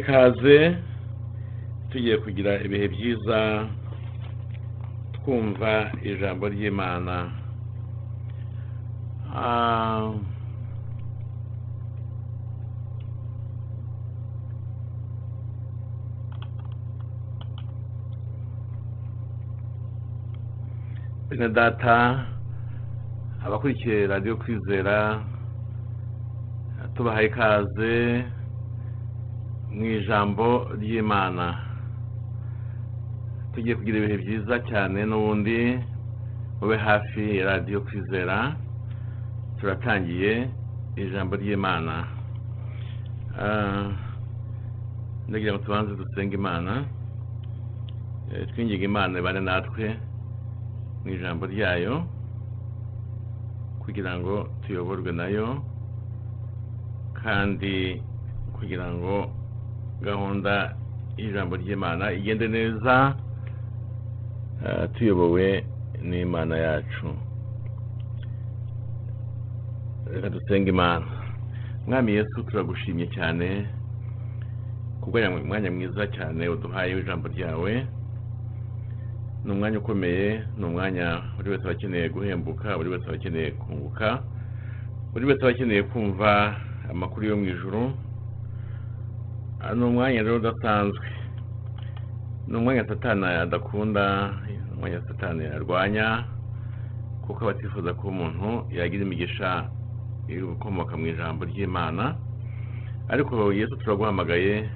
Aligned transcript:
ikaze 0.00 0.56
tugiye 1.90 2.16
kugira 2.24 2.52
ibihe 2.66 2.86
byiza 2.94 3.38
twumva 5.14 5.70
ijambo 6.10 6.44
ry'imana. 6.54 7.16
Ah, 9.34 10.04
Bene 21.28 21.48
data 21.58 21.96
abakurikiye 23.46 23.98
radiyo 24.12 24.34
kwizera 24.42 24.96
tubahaye 26.94 27.26
ikaze 27.30 27.92
mu 29.74 29.84
ijambo 29.98 30.46
ry'imana. 30.80 31.46
Tugiye 33.52 33.74
kugira 33.78 33.96
ibihe 33.98 34.16
byiza 34.22 34.54
cyane 34.70 34.98
n'ubundi 35.08 35.58
mube 36.58 36.76
hafi 36.86 37.22
ya 37.38 37.44
radiyo 37.50 37.78
kwizera. 37.86 38.36
Turatangiye 39.58 40.32
ijambo 40.96 41.32
ry'imana. 41.40 41.94
Ah, 43.38 43.88
ndagira 45.28 45.52
ngo 45.52 45.62
tubanze 45.64 45.92
dusenge 46.00 46.34
imana. 46.40 46.84
Eh, 48.32 48.44
twinginga 48.50 48.84
imana 48.84 49.18
ibane 49.18 49.40
natwe 49.40 49.86
mu 51.04 51.08
ijambo 51.16 51.46
ryayo 51.46 51.94
kugira 53.82 54.12
ngo 54.20 54.34
tuyoborwe 54.62 55.12
na 55.16 55.26
yo 55.36 55.48
kandi 57.22 58.02
kugira 58.56 58.86
ngo 58.92 59.14
gahunda 60.02 60.76
y'ijambo 61.16 61.56
ry'imana. 61.56 62.12
Igende 62.12 62.48
neza 62.48 63.16
eh, 64.66 64.88
tuyobowe 64.94 65.64
n'imana 66.02 66.56
yacu. 66.56 67.08
Reka 70.12 70.28
dusenge 70.30 70.70
imana. 70.70 71.06
Mwami 71.86 72.12
yesu 72.12 72.42
turagushimye 72.42 73.06
cyane 73.06 73.66
kubwo 75.00 75.18
aya 75.18 75.30
mwanya 75.30 75.70
mwiza 75.70 76.06
cyane 76.06 76.48
uduhaye 76.48 76.94
w'ijambo 76.94 77.28
ryawe. 77.28 77.86
Ni 79.44 79.52
umwanya 79.52 79.78
ukomeye 79.78 80.42
ni 80.58 80.64
umwanya 80.64 81.22
buri 81.36 81.50
wese 81.50 81.62
aba 81.62 81.72
akeneye 81.72 82.08
guhembuka 82.08 82.76
buri 82.76 82.88
wese 82.90 83.04
aba 83.06 83.14
akeneye 83.14 83.50
kunguka 83.50 84.22
buri 85.12 85.24
wese 85.26 85.40
aba 85.42 85.50
akeneye 85.50 85.82
kumva 85.82 86.56
amakuru 86.90 87.26
yo 87.26 87.36
mu 87.36 87.44
Ah, 87.44 88.07
ni 89.74 89.84
umwanya 89.84 90.22
rero 90.22 90.36
udasanzwe? 90.36 91.06
Ni 92.46 92.56
umwanya 92.56 92.86
satani 92.88 93.24
adakunda 93.26 94.04
umwanya 94.74 95.00
satani 95.08 95.44
arwanya 95.46 96.24
kuko 97.26 97.40
aba 97.44 97.50
atifuza 97.52 97.90
ko 97.98 98.08
umuntu 98.08 98.48
yagira 98.70 99.02
imigisha 99.04 99.68
iri 100.30 100.42
gukomoka 100.46 100.94
mu 100.96 101.06
ijambo 101.12 101.44
ry'imana. 101.50 102.14
Ariko 103.12 103.52
yesu 103.52 103.76
turaguhamagaye 103.82 104.70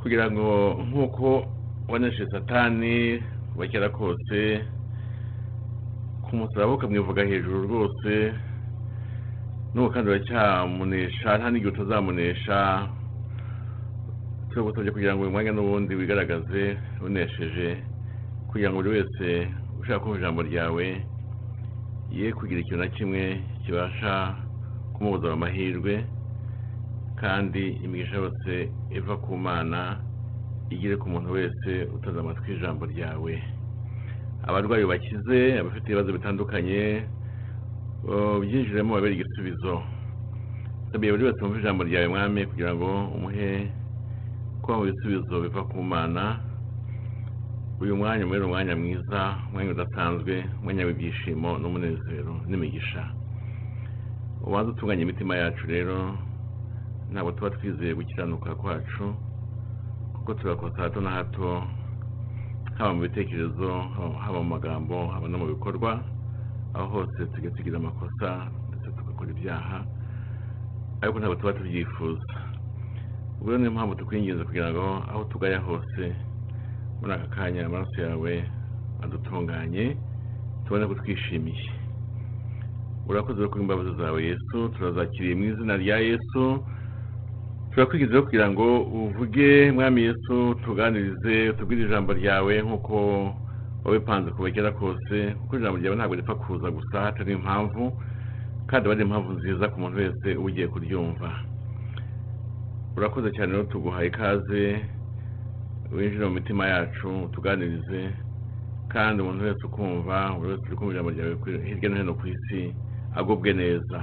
kugira 0.00 0.30
ngo 0.30 0.78
nk'uko 0.86 1.26
waneshe 1.90 2.24
satani 2.30 3.18
kuva 3.52 3.66
kera 3.66 3.88
kose 3.90 4.38
ku 6.24 6.30
musaraba 6.38 6.72
ukamwivuga 6.78 7.26
hejuru 7.26 7.66
rwose 7.66 8.12
n'ubu 9.74 9.90
kandi 9.92 10.06
uracyamunesha 10.10 11.28
nta 11.38 11.46
n'igihe 11.50 11.72
utazamunesha. 11.74 12.58
Turagusabye 14.50 14.90
kugira 14.90 15.14
ngo 15.14 15.22
uyu 15.22 15.52
n'ubundi 15.54 15.92
wigaragaze 15.94 16.62
unesheje 17.06 17.68
kugira 18.50 18.68
ngo 18.70 18.76
buri 18.82 18.90
wese 18.96 19.26
ushaka 19.80 20.00
kumva 20.02 20.18
ijambo 20.18 20.40
ryawe 20.42 20.86
ye 22.10 22.26
kugira 22.38 22.60
ikintu 22.60 22.82
na 22.82 22.88
kimwe 22.96 23.22
kibasha 23.62 24.14
kumubuza 24.94 25.32
amahirwe 25.32 25.94
kandi 27.20 27.62
imigisha 27.84 28.16
yose 28.22 28.52
iva 28.98 29.14
ku 29.24 29.36
mana 29.36 29.80
igere 30.70 30.96
ku 30.96 31.06
muntu 31.12 31.28
wese 31.36 31.70
uteze 31.94 32.18
amatwi 32.20 32.48
ijambo 32.56 32.82
ryawe. 32.92 33.32
Abarwayi 34.48 34.84
bakize 34.92 35.38
abafite 35.60 35.86
ibibazo 35.86 36.10
bitandukanye 36.16 36.82
byinjiremo 38.42 38.94
babere 38.94 39.14
igisubizo. 39.14 39.74
Buri 40.90 41.24
wese 41.24 41.38
wumva 41.42 41.58
ijambo 41.60 41.82
ryawe 41.84 42.08
mwami 42.08 42.46
kugira 42.50 42.74
ngo 42.74 42.88
umuhe 43.16 43.50
kuba 44.62 44.76
mu 44.78 44.84
bisubizo 44.90 45.34
biva 45.44 45.62
ku 45.70 45.78
mana 45.82 46.24
uyu 47.80 47.96
mwanya 47.96 48.22
umubere 48.24 48.44
umwanya 48.44 48.74
mwiza 48.76 49.20
umwanya 49.48 49.70
udasanzwe 49.74 50.34
umwanya 50.60 50.82
w'ibyishimo 50.86 51.50
n'umunezero 51.60 52.32
n'imigisha. 52.48 53.02
Ubanza 54.46 54.70
utunganya 54.72 55.02
imitima 55.04 55.34
yacu 55.42 55.62
rero 55.74 55.98
ntabwo 57.12 57.30
tuba 57.32 57.50
twizeye 57.56 57.92
gukiranuka 57.94 58.50
kwacu 58.60 59.04
kuko 60.14 60.30
turakosa 60.34 60.82
hato 60.82 61.00
na 61.00 61.10
hato 61.10 61.48
haba 62.78 62.92
mu 62.94 63.00
bitekerezo 63.06 63.68
haba 64.22 64.38
mu 64.42 64.48
magambo 64.54 64.96
haba 65.12 65.26
no 65.28 65.38
mu 65.42 65.46
bikorwa 65.52 65.90
aho 66.74 66.86
hose 66.94 67.20
tujya 67.32 67.50
tugira 67.56 67.76
amakosa 67.80 68.28
ndetse 68.68 68.88
tugakora 68.96 69.30
ibyaha 69.34 69.78
ariko 71.00 71.16
ntabwo 71.18 71.36
tuba 71.40 71.52
tubyifuza. 71.58 72.49
Ubwo 73.40 73.56
niyo 73.58 73.70
mpamvu 73.70 73.94
tukwinginze 73.94 74.44
kugira 74.44 74.68
ngo 74.72 74.84
aho 75.10 75.24
tugaya 75.24 75.58
hose 75.58 76.02
muri 77.00 77.12
aka 77.12 77.26
kanya 77.34 77.66
amaraso 77.66 77.96
yawe 78.02 78.32
adutunganye 79.02 79.96
tubone 80.64 80.86
ko 80.86 80.94
twishimiye 80.94 81.70
urakoze 83.08 83.46
kuri 83.48 83.62
imbabazi 83.64 83.92
zawe 84.00 84.18
yesu 84.24 84.56
turazakiriye 84.76 85.34
mu 85.34 85.44
izina 85.50 85.74
rya 85.82 85.96
yesu. 85.98 86.42
Turakwigizeho 87.70 88.22
kugira 88.22 88.50
ngo 88.50 88.66
uvuge 88.82 89.72
mwami 89.72 90.00
yesu 90.02 90.54
tuganirize 90.64 91.52
tubwire 91.56 91.82
ijambo 91.86 92.12
ryawe 92.12 92.62
nk'uko 92.62 92.96
wabipanze 93.84 94.30
kuva 94.30 94.50
kera 94.50 94.70
kose 94.72 95.16
kuko 95.40 95.52
ijambo 95.58 95.78
ryawe 95.78 95.96
ntabwo 95.96 96.14
ripfa 96.14 96.34
kuza 96.34 96.68
gusa 96.70 97.00
hatari 97.00 97.32
impamvu 97.32 97.82
kandi 98.68 98.84
aba 98.86 98.94
ari 98.94 99.02
impamvu 99.06 99.30
nziza 99.38 99.68
ku 99.72 99.76
muntu 99.80 99.96
wese 100.02 100.28
uba 100.36 100.46
ugiye 100.46 100.66
kuryumva. 100.68 101.28
Urakoze 102.96 103.28
cyane 103.36 103.52
rero 103.52 103.64
tuguhaye 103.72 104.08
ikaze 104.08 104.62
winjire 105.94 106.24
mu 106.26 106.34
mitima 106.38 106.64
yacu 106.72 107.08
tuganirize 107.32 108.00
kandi 108.92 109.16
umuntu 109.22 109.44
wese 109.46 109.62
ukumva 109.66 110.16
buri 110.38 110.50
wese 110.50 110.64
uri 110.66 110.76
kumva 110.76 110.92
ijambo 110.92 111.10
ryawe 111.10 111.34
hirya 111.66 111.88
no 111.90 111.96
hino 111.96 112.14
ku 112.20 112.24
isi 112.34 112.60
agubwe 113.18 113.50
neza. 113.60 113.98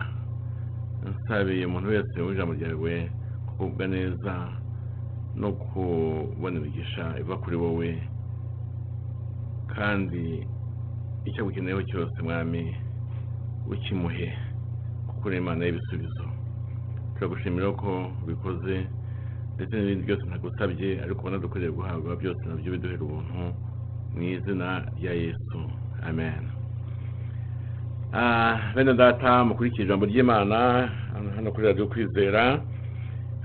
Nsabiye 1.09 1.65
umuntu 1.65 1.87
wese 1.93 2.15
wumva 2.19 2.33
ijambo 2.35 2.53
ryawe 2.59 2.93
kugubwa 3.47 3.85
neza 3.87 4.33
no 5.35 5.49
kubona 5.51 6.55
imigisha 6.59 7.03
iva 7.21 7.35
kuri 7.41 7.55
wowe 7.61 7.89
kandi 9.75 10.23
icyo 11.27 11.41
agukeneyeho 11.43 11.81
cyose 11.89 12.17
mwami 12.23 12.63
ukimuhe 13.71 14.27
kuko 15.07 15.27
uri 15.27 15.37
imana 15.37 15.65
y'ibisubizo. 15.65 16.25
Turagushimira 17.17 17.67
ko 17.81 17.91
ubikoze 18.23 18.75
ndetse 19.55 19.73
n'ibindi 19.75 20.05
byose 20.07 20.23
ntagusabye 20.29 20.89
ariko 21.03 21.19
ubona 21.21 21.41
dukwiriye 21.43 21.71
guhabwa 21.77 22.11
byose 22.21 22.41
na 22.45 22.55
byo 22.59 22.69
biduhera 22.73 23.03
ubuntu 23.05 23.39
mu 24.15 24.21
izina 24.35 24.67
rya 24.97 25.13
yesu. 25.23 25.57
Amen. 26.09 26.43
Ah, 28.13 28.71
bene 28.75 28.93
data 28.93 29.43
mukurikiye 29.45 29.83
ijambo 29.85 30.05
ry'imana 30.05 30.57
hano 31.35 31.49
kuri 31.51 31.67
radiyo 31.67 31.87
kwizera. 31.91 32.61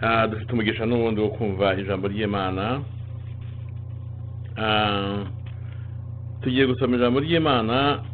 Ah, 0.04 0.26
dufite 0.28 0.52
umugisha 0.52 0.84
n'ubundi 0.86 1.18
wo 1.24 1.30
kumva 1.36 1.66
ijambo 1.80 2.04
ry'imana. 2.12 2.64
Ah, 4.56 5.24
tugiye 6.44 6.66
gusoma 6.66 6.96
ijambo 6.96 7.18
ry'imana 7.24 8.04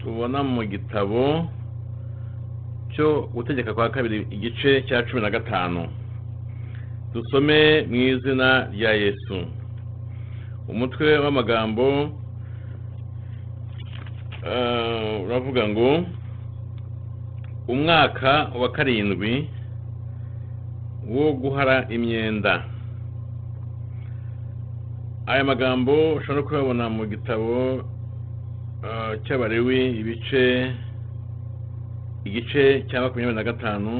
tubona 0.00 0.38
mu 0.46 0.62
gitabo 0.64 1.50
cyo 2.96 3.28
gutegeka 3.34 3.74
kwa 3.74 3.88
kabiri 3.90 4.26
igice 4.30 4.82
cya 4.88 5.02
cumi 5.02 5.20
na 5.22 5.30
gatanu. 5.30 5.84
Dusome 7.12 7.84
mu 7.90 7.96
izina 7.96 8.68
rya 8.72 8.92
yesu. 8.92 9.44
Umutwe 10.68 11.18
w'amagambo 11.18 11.86
ah, 14.48 15.20
uravuga 15.24 15.68
ngo 15.68 16.04
umwaka 17.68 18.32
wa 18.60 18.68
karindwi 18.72 19.48
wo 21.08 21.32
guhara 21.32 21.88
imyenda. 21.88 22.64
Aya 25.26 25.44
magambo 25.44 26.14
ushobora 26.14 26.42
kuyabona 26.42 26.88
mu 26.88 27.04
gitabo 27.06 27.84
ah, 28.88 29.12
cy'abarewi 29.24 30.00
ibice 30.00 30.72
igice 32.26 32.62
cya 32.88 33.00
makumyabiri 33.02 33.36
na 33.36 33.44
gatanu 33.50 33.92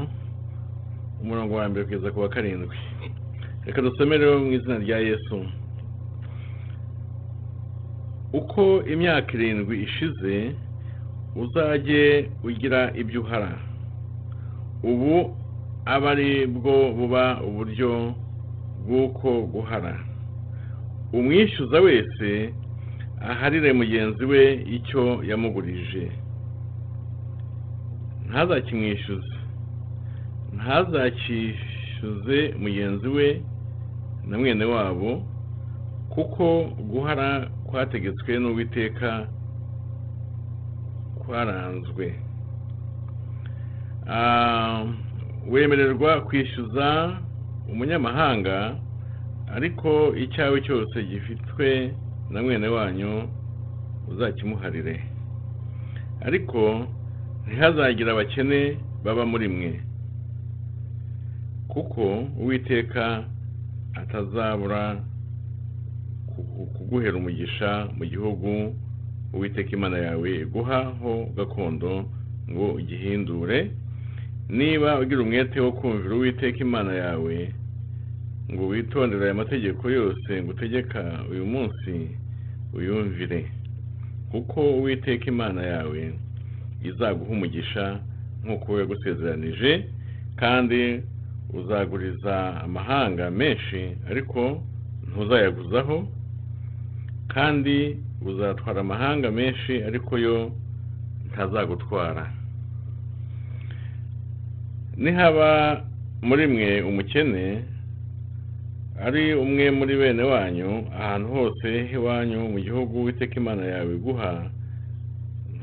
umurongo 1.22 1.54
wa 1.54 1.68
mbere 1.68 1.84
kugeza 1.84 2.10
ku 2.12 2.20
wa 2.20 2.28
karindwi. 2.28 2.76
Reka 3.66 3.82
dusome 3.82 4.18
rero 4.18 4.38
mu 4.42 4.52
izina 4.52 4.78
rya 4.84 4.98
yesu. 4.98 5.36
Uko 8.32 8.82
imyaka 8.92 9.32
irindwi 9.36 9.82
ishize 9.86 10.34
uzajye 11.42 12.30
ugira 12.44 12.80
ibyo 13.00 13.20
uhara. 13.22 13.52
Ubu 14.82 15.36
aba 15.84 16.10
ari 16.10 16.46
bwo 16.46 16.92
buba 16.96 17.24
uburyo 17.46 18.14
bw'uko 18.84 19.30
guhara. 19.52 19.94
Umwishyuza 21.12 21.80
wese 21.80 22.28
aharire 23.30 23.72
mugenzi 23.72 24.24
we 24.24 24.42
icyo 24.76 25.22
yamugurije. 25.28 26.10
Ntazakimwishyuze 28.36 29.34
ntazakishyuze 30.56 32.38
mugenzi 32.62 33.08
we 33.16 33.28
na 34.28 34.34
mwene 34.38 34.64
wabo 34.74 35.10
kuko 36.12 36.44
guhara 36.90 37.28
kwategetswe 37.68 38.32
n'uwiteka 38.38 39.10
kwaranzwe. 41.20 42.06
Ah, 44.08 44.84
wemererwa 45.50 46.20
kwishyuza 46.20 46.86
umunyamahanga 47.72 48.56
ariko 49.56 49.90
icyawe 50.24 50.60
cyose 50.66 50.96
gifitwe 51.10 51.68
na 52.30 52.42
mwene 52.42 52.68
wanyu 52.68 53.28
uzakimuharire. 54.12 54.96
Ariko 56.20 56.86
ntihazagire 57.46 58.10
abakene 58.10 58.76
baba 59.04 59.24
muri 59.26 59.48
mwe. 59.48 59.80
Kuko 61.68 62.02
uwiteka 62.40 63.24
atazabura 63.94 65.04
kugu- 66.30 66.66
kuguhera 66.76 67.16
umugisha 67.16 67.88
mu 67.98 68.04
gihugu 68.04 68.74
uwiteka 69.34 69.70
imana 69.76 69.98
yawe 69.98 70.28
iguhaho 70.44 71.12
gakondo 71.36 71.92
ngo 72.50 72.66
ugihindure. 72.78 73.70
Niba 74.48 74.98
ugira 75.00 75.20
umwete 75.22 75.60
wo 75.60 75.72
kumvira 75.72 76.14
uwiteka 76.16 76.58
imana 76.58 76.92
yawe 76.94 77.52
ngo 78.52 78.62
witondere 78.68 79.24
aya 79.24 79.34
mategeko 79.34 79.90
yose 79.90 80.30
ngutegeka 80.42 81.00
uyu 81.30 81.44
munsi 81.46 81.94
uyumvire. 82.76 83.40
Kuko 84.30 84.60
uwiteka 84.78 85.24
imana 85.26 85.62
yawe 85.62 86.00
izaguha 86.84 87.30
umugisha 87.32 88.00
nk'uko 88.44 88.78
yagusezeranije 88.80 89.84
kandi 90.40 91.02
uzaguriza 91.58 92.60
amahanga 92.64 93.30
menshi 93.30 93.80
ariko 94.10 94.62
ntuzayaguzaho 95.08 96.08
kandi 97.34 97.96
uzatwara 98.26 98.80
amahanga 98.80 99.30
menshi 99.30 99.72
ariko 99.88 100.18
yo 100.18 100.36
ntazagutwara. 101.28 102.24
Nihaba 104.96 105.84
muri 106.22 106.46
mwe 106.46 106.82
umukene 106.82 107.62
ari 109.06 109.34
umwe 109.34 109.70
muri 109.70 109.94
bene 110.00 110.22
wanyu 110.22 110.70
ahantu 111.00 111.28
hose 111.28 111.68
iwanyu 111.96 112.40
mu 112.52 112.58
gihugu 112.60 113.04
witeka 113.04 113.34
imana 113.36 113.62
yawe 113.64 113.92
iguha 113.94 114.32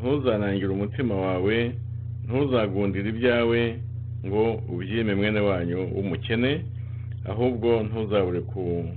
ntuzanangire 0.03 0.67
umutima 0.67 1.15
wawe 1.15 1.55
ntuzagundire 2.27 3.07
ibyawe 3.13 3.61
ngo 4.27 4.43
ubyime 4.73 5.13
mwene 5.15 5.39
wanyu 5.49 5.79
w'umukene 5.95 6.51
ahubwo 7.31 7.69
ntuzabure 7.87 8.41
ku- 8.51 8.89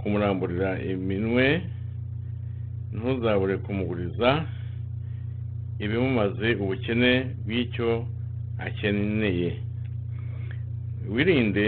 kumuramburira 0.00 0.70
iminwe 0.92 1.46
ntuzabure 2.96 3.54
kumuguriza 3.64 4.30
ibimumaze 5.84 6.48
ubukene 6.62 7.12
bw'icyo 7.44 7.90
akeneye. 8.66 9.50
Wirinde 11.14 11.66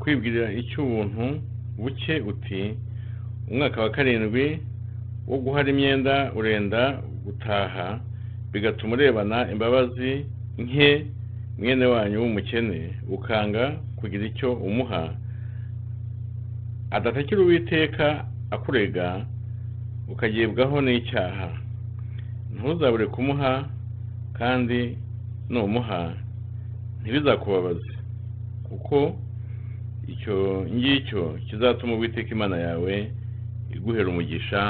kwibwirira 0.00 0.48
icy'ubuntu 0.60 1.24
buke 1.76 2.14
uti 2.30 2.60
umwaka 3.50 3.78
wa 3.84 3.90
karindwi 3.96 4.46
wo 5.28 5.36
guhara 5.44 5.68
imyenda 5.74 6.32
urenda 6.38 6.82
gutaha 7.24 8.00
bigatuma 8.52 8.92
urebana 8.94 9.50
imbabazi 9.52 10.26
nke 10.58 11.06
mwene 11.58 11.86
wanyu 11.86 12.16
w'umukene 12.22 12.80
ukanga 13.08 13.64
kugira 13.98 14.24
icyo 14.26 14.52
umuha. 14.52 15.02
Adatakira 16.90 17.40
uwiteka 17.42 18.24
akurega 18.50 19.26
ukagibwaho 20.12 20.80
n'icyaha. 20.80 21.48
Ntuzabure 22.54 23.06
kumuha 23.06 23.52
kandi 24.38 24.98
numuha. 25.50 26.12
Ntibizakubabaze 27.02 27.92
kuko 28.68 29.16
icyo 30.08 30.66
ngicyo 30.74 31.22
kizatuma 31.48 31.94
uwiteka 31.94 32.30
imana 32.36 32.56
yawe 32.56 32.94
iguhera 33.74 34.08
umugisha 34.08 34.60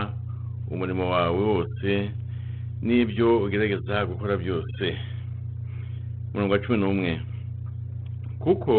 umurimo 0.70 1.11
wawe 1.11 1.40
wose 1.50 2.11
n'ibyo 2.83 3.45
ugerageza 3.45 4.07
gukora 4.07 4.37
byose 4.37 4.85
umurongo 6.31 6.52
wa 6.54 6.61
cumi 6.62 6.78
n'umwe. 6.78 7.12
Kuko 8.43 8.75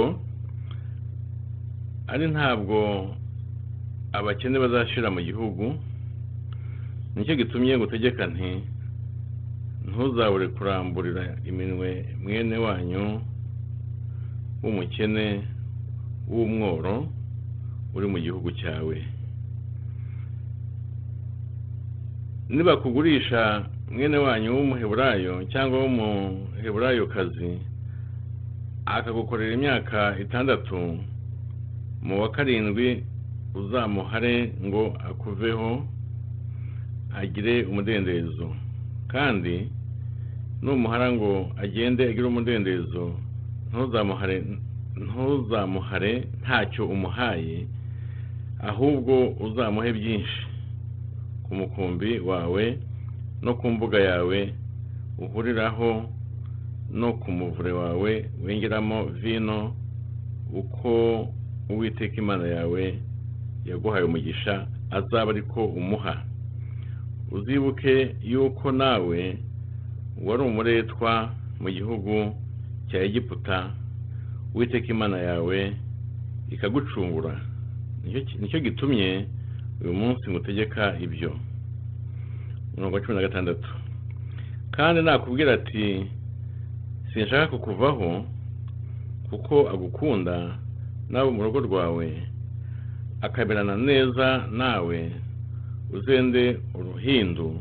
ari 2.07 2.25
ntabwo 2.33 2.77
abakene 4.17 4.59
bazashira 4.59 5.09
mu 5.11 5.21
gihugu 5.21 5.65
ni 7.15 7.25
cyo 7.25 7.35
gitumye 7.35 7.77
ngutegeka 7.77 8.23
nti 8.27 8.51
ntuzabure 9.87 10.47
kuramburira 10.55 11.23
iminwe 11.49 11.89
mwene 12.21 12.55
wanyu 12.65 13.05
w'umukene 14.61 15.25
w'umworo 16.33 16.95
uri 17.95 18.07
mu 18.11 18.17
gihugu 18.19 18.49
cyawe. 18.59 18.97
Nibakugurisha 22.49 23.65
mwene 23.91 24.17
wanyu 24.17 24.49
w'umuheburayo 24.57 25.33
cyangwa 25.51 25.77
w'umuheburayokazi 25.83 27.51
akagukorera 28.85 29.53
imyaka 29.57 29.99
itandatu 30.23 30.77
mu 32.05 32.13
wa 32.21 32.27
karindwi 32.35 33.03
uzamuhare 33.59 34.35
ngo 34.65 34.83
akuveho 35.09 35.71
agire 37.21 37.63
umudendezo. 37.63 38.47
Kandi 39.07 39.55
numuhara 40.61 41.07
ngo 41.15 41.31
agende 41.63 42.03
agire 42.09 42.27
umudendezo 42.27 43.03
ntuzamuhare 43.69 44.37
ntuzamuhare 45.05 46.13
ntacyo 46.41 46.83
umuhaye 46.95 47.57
ahubwo 48.69 49.13
uzamuhe 49.45 49.89
byinshi 49.97 50.39
ku 51.45 51.51
mukumbi 51.59 52.11
wawe 52.29 52.65
no 53.41 53.53
ku 53.55 53.69
mbuga 53.71 53.99
yawe 53.99 54.53
uhuriraho 55.17 56.09
no 56.91 57.13
ku 57.13 57.31
muvure 57.31 57.71
wawe 57.71 58.29
wengeramo 58.43 59.03
vino 59.05 59.75
uko 60.53 61.27
uwiteka 61.69 62.15
imana 62.15 62.47
yawe 62.47 62.99
yaguhaye 63.65 64.03
umugisha 64.05 64.67
azaba 64.91 65.31
ariko 65.31 65.65
umuha. 65.65 66.23
Uzibuke 67.31 68.15
yuko 68.21 68.71
nawe 68.71 69.37
wari 70.23 70.43
umuretwa 70.43 71.33
mu 71.59 71.69
gihugu 71.71 72.35
cya 72.89 72.99
egiputa 73.03 73.73
uwiteka 74.53 74.87
imana 74.87 75.17
yawe 75.17 75.73
ikagucungura. 76.49 77.41
Nicyo 78.39 78.59
gitumye 78.59 79.25
uyu 79.81 79.93
munsi 79.93 80.29
ngutegeka 80.29 80.99
ibyo. 80.99 81.31
Mirongo 82.77 82.99
cumi 82.99 83.15
na 83.15 83.21
gatandatu. 83.27 83.69
Kandi 84.71 85.01
nakubwira 85.01 85.53
ati 85.53 86.05
sinshaka 87.13 87.47
kukuvaho 87.47 88.25
kuko 89.29 89.69
agukunda 89.69 90.57
nawe 91.09 91.29
mu 91.31 91.43
rugo 91.43 91.59
rwawe 91.59 92.07
akaberana 93.21 93.75
neza 93.77 94.47
nawe 94.51 95.11
uzende 95.93 96.59
uruhindu 96.75 97.59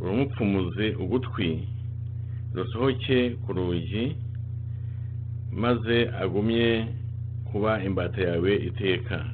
urumupfumuze 0.00 0.86
ugutwi 1.02 1.68
rusohoke 2.54 3.30
ku 3.30 3.52
rugi 3.52 4.16
maze 5.52 5.96
agumye 6.22 6.86
kuba 7.52 7.82
imbata 7.84 8.20
yawe 8.28 8.52
iteka. 8.68 9.24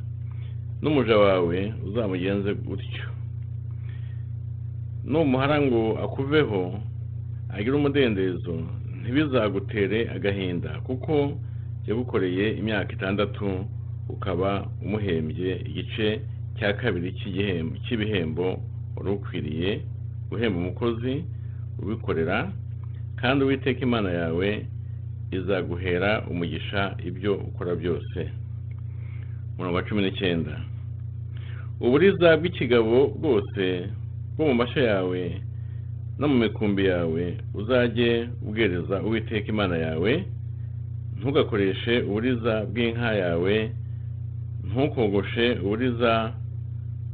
N'umuja 0.82 1.16
wawe 1.18 1.72
uzamugenze 1.86 2.54
gutyo. 2.54 3.13
Numuhara 5.04 5.61
ngo 5.61 5.99
akuveho 6.04 6.80
agire 7.54 7.76
umudendezo 7.76 8.54
ntibizagutere 9.02 9.99
agahinda 10.16 10.70
kuko 10.87 11.12
yagukoreye 11.87 12.44
imyaka 12.61 12.90
itandatu 12.96 13.46
ukaba 14.08 14.50
umuhembye 14.84 15.50
igice 15.68 16.20
cya 16.58 16.73
kabiri 16.73 17.12
cy'ibihembo 17.84 18.46
wari 18.96 19.11
ukwiriye 19.16 19.70
guhemba 20.30 20.58
umukozi 20.58 21.14
ubikorera 21.82 22.52
kandi 23.20 23.44
uwiteka 23.44 23.80
imana 23.88 24.11
yawe 24.20 24.49
izaguhera 25.37 26.11
umugisha 26.30 26.94
ibyo 27.08 27.34
ukora 27.34 27.75
byose. 27.75 28.18
Umurongo 29.54 29.76
wa 29.76 29.82
cumi 29.82 30.02
n'icyenda 30.02 30.54
uburiza 31.80 32.37
bw'ikigabo 32.38 32.96
bwose 33.18 33.64
bwo 34.36 34.46
mu 34.48 34.54
mashyo 34.54 34.82
yawe 34.82 35.40
no 36.18 36.28
mu 36.28 36.36
mikumbi 36.44 36.84
yawe 36.86 37.24
uzajye 37.54 38.28
ubwereza 38.46 39.02
uwiteka 39.02 39.46
imana 39.54 39.76
yawe 39.76 40.12
ntugakoreshe 41.18 41.94
uburiza 42.08 42.54
bw'inka 42.70 43.10
yawe 43.24 43.54
ntukogoshe 44.66 45.46
uburiza 45.64 46.12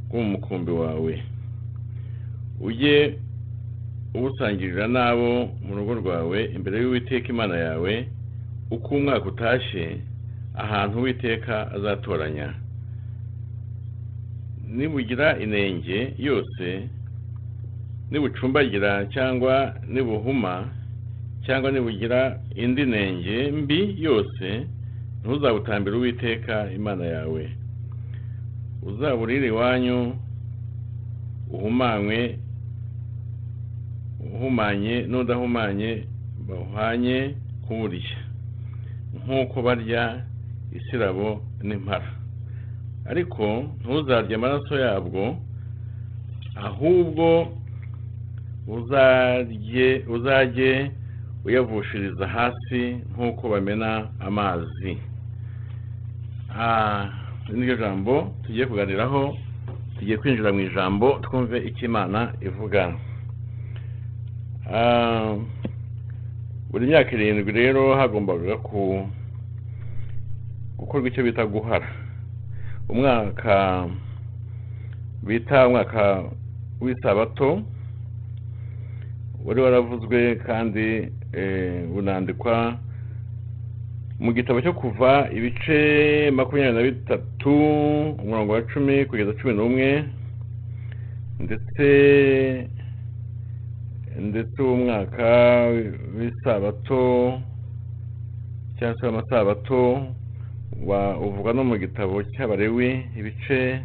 bwo 0.09 0.17
mu 0.21 0.29
mukumbi 0.31 0.71
wawe. 0.71 1.13
Ujye 2.61 2.97
ubusangirira 4.15 4.85
n'abo 4.87 5.31
mu 5.65 5.71
rugo 5.77 5.93
rwawe 6.01 6.39
imbere 6.55 6.75
y'uwiteka 6.81 7.27
imana 7.33 7.55
yawe 7.65 7.93
uko 8.71 8.87
umwaka 8.95 9.25
utashye 9.31 9.85
ahantu 10.63 10.95
uwiteka 10.99 11.55
azatoranya. 11.75 12.47
Nibugira 14.67 15.27
inenge 15.39 16.13
yose 16.17 16.65
nibucumbagira 18.11 19.05
cyangwa 19.13 19.75
nibuhuma 19.87 20.69
cyangwa 21.45 21.71
nibugira 21.71 22.39
indi 22.55 22.85
nenge 22.85 23.51
mbi 23.51 23.79
yose 24.05 24.47
ntuzabutambire 25.21 25.95
uwiteka 25.97 26.71
imana 26.77 27.05
yawe. 27.05 27.43
Uzaburire 28.83 29.47
iwanyu 29.47 29.99
uhumanywe 31.53 32.19
uhumanye 34.25 34.95
n'udahumanye 35.09 35.91
bahwanye 36.47 37.17
kuburya 37.65 38.17
nk'uko 39.21 39.61
barya 39.61 40.03
isirabo 40.77 41.29
n'impara. 41.63 42.09
Ariko 43.09 43.45
ntuzarye 43.81 44.35
amaraso 44.35 44.73
yabwo 44.85 45.23
ahubwo 46.67 47.27
uzajye 50.07 50.91
uyavushiriza 51.45 52.27
hasi 52.27 52.81
nk'uko 53.13 53.49
bamena 53.49 54.07
amazi. 54.19 54.97
Ah, 56.59 57.09
niryo 57.53 57.75
jambo 57.77 58.33
tugiye 58.43 58.65
kuganiraho 58.65 59.37
tugiye 59.99 60.17
kwinjira 60.17 60.53
mu 60.53 60.59
ijambo 60.59 61.19
twumve 61.23 61.57
icyo 61.67 61.85
imana 61.87 62.33
ivuga. 62.41 62.93
Ah, 64.73 65.35
buri 66.71 66.85
myaka 66.87 67.11
irindwi 67.11 67.51
rero 67.51 67.95
hagombaga 67.95 68.55
gukorwa 70.77 71.07
icyo 71.07 71.23
bita 71.23 71.45
guhara. 71.45 71.87
Umwaka 72.89 73.87
bita 75.23 75.67
umwaka 75.67 76.23
w'isabato 76.81 77.61
wari 79.51 79.61
waravuzwe 79.61 80.35
kandi 80.35 81.11
eh, 81.33 81.83
unandikwa 81.95 82.79
mu 84.19 84.31
gitabo 84.33 84.61
cyo 84.63 84.73
kuva 84.73 85.27
ibice 85.35 86.31
makumyabiri 86.31 86.75
na 86.75 86.83
bitatu 86.87 87.51
umurongo 88.23 88.53
wa 88.53 88.61
cumi 88.71 89.05
kugeza 89.05 89.33
cumi 89.33 89.53
n'umwe 89.53 89.89
ndetse 91.43 91.87
ndetse 94.19 94.55
uwo 94.61 94.75
mwaka 94.75 95.27
w'isabato 96.17 97.03
cyangwa 98.79 98.95
se 98.99 99.05
w'amasabato 99.05 99.81
wa 100.87 101.17
uvuga 101.19 101.53
no 101.53 101.63
mu 101.67 101.75
gitabo 101.77 102.23
cy'abarewi 102.23 102.89
ibice 103.19 103.83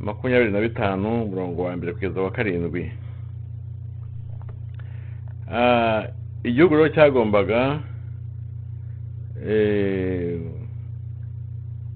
makumyabiri 0.00 0.52
na 0.52 0.60
bitanu 0.60 1.22
umurongo 1.24 1.62
wa 1.68 1.76
mbere 1.76 1.92
kugeza 1.92 2.20
wa 2.20 2.30
karindwi. 2.32 3.03
Igihugu 6.44 6.74
rero 6.76 6.88
cyagombaga 6.88 7.80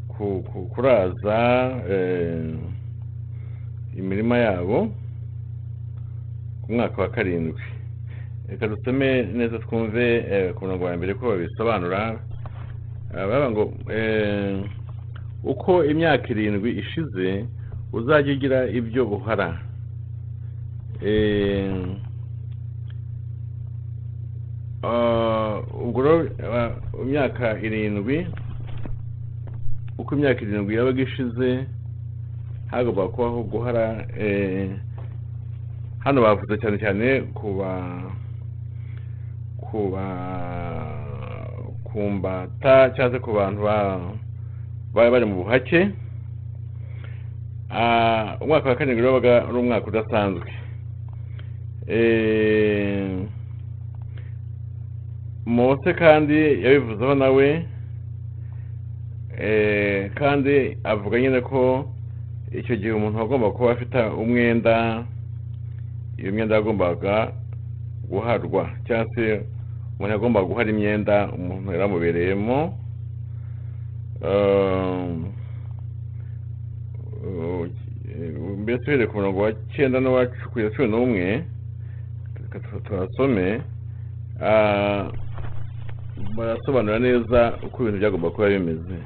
ku- 0.09 0.43
ku- 0.53 0.67
kuraza 0.75 1.39
imirima 3.97 4.37
yabo 4.39 4.91
ku 6.63 6.73
mwaka 6.73 7.03
wa 7.03 7.09
karindwi 7.09 7.63
reka 8.49 8.69
dusome 8.69 9.23
neza 9.23 9.59
twumve 9.59 10.05
ku 10.55 10.65
murongo 10.65 10.85
wa 10.85 10.97
mbere 10.97 11.15
ko 11.15 11.29
babisobanura 11.29 12.21
baravuga 13.13 13.51
ngo 13.51 13.65
uko 15.45 15.85
imyaka 15.85 16.29
irindwi 16.29 16.71
ishize 16.81 17.45
uzajya 17.93 18.33
ugira 18.33 18.59
ibyo 18.69 19.03
uhara 19.09 19.49
ah, 21.01 22.08
ubwo 24.83 25.99
rero 26.03 26.19
imyaka 27.03 27.59
irindwi 27.59 28.27
uko 29.99 30.15
imyaka 30.15 30.41
irindwi 30.43 30.75
yabaga 30.79 31.03
ishize 31.03 31.67
hagomba 32.71 33.09
kubaho 33.09 33.43
guhara 33.43 34.07
eh, 34.19 34.71
hano 35.99 36.23
bavuze 36.23 36.55
cyane 36.63 36.79
cyane 36.79 37.07
ku 37.35 37.59
ba 37.59 37.73
ku 39.59 39.91
ba 39.91 40.07
ku 41.85 41.99
mbata 42.11 42.91
cyangwa 42.95 43.13
se 43.13 43.19
ku 43.25 43.33
bantu 43.35 43.61
ba- 43.63 44.15
baba 44.95 45.11
bari 45.11 45.25
mu 45.27 45.43
buhake. 45.45 45.91
Umwaka 48.41 48.69
wa 48.69 48.77
karindwi 48.77 49.05
wabaga 49.07 49.45
ari 49.49 49.57
umwaka 49.59 49.87
udasanzwe. 49.87 50.49
Eh, 51.89 53.27
mose 55.49 55.89
kandi 55.95 56.39
yabivuzeho 56.65 57.15
nawe 57.15 57.49
eh, 59.39 60.11
kandi 60.15 60.77
avuga 60.85 61.17
nyine 61.21 61.41
ko 61.41 61.89
icyo 62.53 62.75
gihe 62.77 62.93
umuntu 62.93 63.19
agomba 63.21 63.51
kuba 63.57 63.73
afite 63.73 63.99
umwenda 64.23 65.05
iyo 66.19 66.33
myenda 66.33 66.55
yagombaga 66.59 67.33
guharwa 68.11 68.63
cyangwa 68.87 69.07
se 69.15 69.25
umuntu 69.97 70.13
yagombaga 70.15 70.47
guhara 70.49 70.71
imyenda 70.71 71.17
umuntu 71.37 71.73
yaramubereyemo. 71.73 72.59
Um, 74.21 75.31
mbese 78.63 78.83
uhereye 78.87 79.07
ku 79.07 79.17
murongo 79.17 79.41
wa 79.47 79.53
cyenda 79.73 80.01
n'uwa 80.03 80.27
cumi 80.75 80.89
n'umwe 80.91 81.45
reka 82.43 82.59
tu- 82.61 82.81
tuhasome 82.85 83.61
Ah, 84.41 85.11
barasobanura 86.37 86.99
neza 86.99 87.59
uko 87.67 87.83
ibintu 87.83 87.99
byagomba 87.99 88.31
kuba 88.31 88.49
bimeze. 88.49 88.97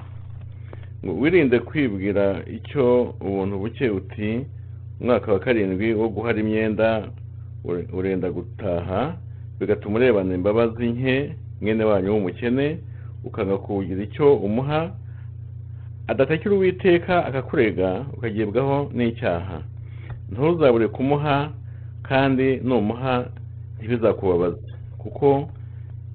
Ngo 1.05 1.13
wirinde 1.21 1.59
kwibwira 1.59 2.43
icyo 2.47 3.15
ubuntu 3.21 3.59
buke 3.59 3.91
uti 3.91 4.47
umwaka 5.01 5.33
wa 5.33 5.39
karindwi 5.39 5.95
wo 5.95 6.09
guhara 6.09 6.39
imyenda 6.41 7.09
ure- 7.65 7.89
urenda 7.93 8.31
gutaha 8.31 9.17
bigatuma 9.61 9.97
urebana 9.97 10.35
imbabazi 10.35 10.87
nke 10.89 11.35
mwene 11.61 11.85
wanyu 11.85 12.13
w'umukene 12.15 12.79
ukanga 13.25 13.59
kugira 13.59 14.03
icyo 14.03 14.37
umuha 14.37 14.91
adatakira 16.07 16.55
uwiteka 16.55 17.27
akakurega 17.27 18.05
ukagibwaho 18.15 18.91
n'icyaha. 18.95 19.63
Ntuzabure 20.31 20.89
kumuha 20.89 21.51
kandi 22.03 22.57
numuha 22.65 23.27
ntibizakubabaze 23.79 24.59
kuko 24.99 25.51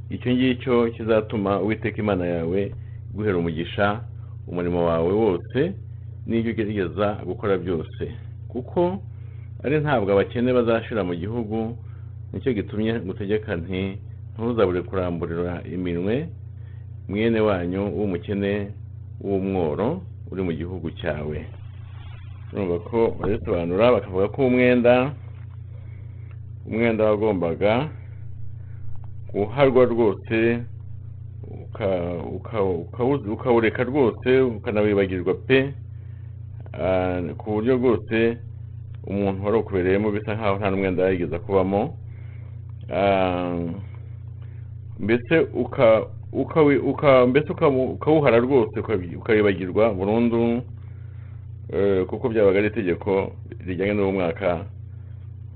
icyo 0.09 0.29
ngicyo 0.33 0.73
kizatuma 0.95 1.59
uwiteka 1.61 1.97
imana 2.03 2.25
yawe 2.25 2.59
guhera 3.13 3.37
umugisha 3.37 3.85
umurimo 4.47 4.79
wawe 4.89 5.11
wose 5.13 5.59
n'ibyo 6.27 6.51
ugerageza 6.51 7.07
gukora 7.27 7.57
byose. 7.57 8.03
Kuko 8.51 8.99
ari 9.63 9.75
ntabwo 9.83 10.09
abakene 10.11 10.49
bazashira 10.53 11.01
mu 11.03 11.13
gihugu 11.15 11.57
ni 12.31 12.39
cyo 12.43 12.51
gitumye 12.53 12.93
gutegeka 13.07 13.55
nti 13.55 13.81
ntuzabure 14.33 14.81
kuramburira 14.87 15.53
iminwe 15.75 16.15
mwene 17.09 17.39
wanyu 17.47 17.83
w'umukene 17.97 18.51
w'umworo 19.23 19.87
uri 20.31 20.41
mu 20.47 20.51
gihugu 20.59 20.87
cyawe. 20.99 21.37
Urumva 22.53 22.77
ko 22.87 22.99
barisobanura 23.19 23.91
bakavuga 23.95 24.27
ko 24.33 24.39
umwenda 24.47 24.93
umwenda 26.67 27.03
wagombaga 27.09 27.89
guharwa 29.33 29.85
rwose 29.85 30.37
ukawureka 33.33 33.83
rwose 33.83 34.29
ukanawibagirwa 34.41 35.33
pe. 35.47 35.73
Ah, 36.73 37.21
ku 37.37 37.51
buryo 37.51 37.73
rwose 37.77 38.37
umuntu 39.07 39.45
wari 39.45 39.57
ukubereyemo 39.57 40.11
bisa 40.11 40.35
nkaho 40.35 40.57
nta 40.57 40.69
n'umwenda 40.69 41.09
yigeze 41.09 41.37
kubamo 41.39 41.81
Ah, 42.93 43.55
mbese 44.99 45.35
mbese 47.27 47.49
ukawuhara 47.95 48.37
rwose 48.39 48.79
ukawibagirwa 49.17 49.93
burundu 49.93 50.61
eh, 51.73 52.05
kuko 52.05 52.29
byabaga 52.29 52.59
ari 52.59 52.67
itegeko 52.67 53.31
rijyanye 53.67 53.93
n'uwo 53.93 54.11
mwaka 54.11 54.65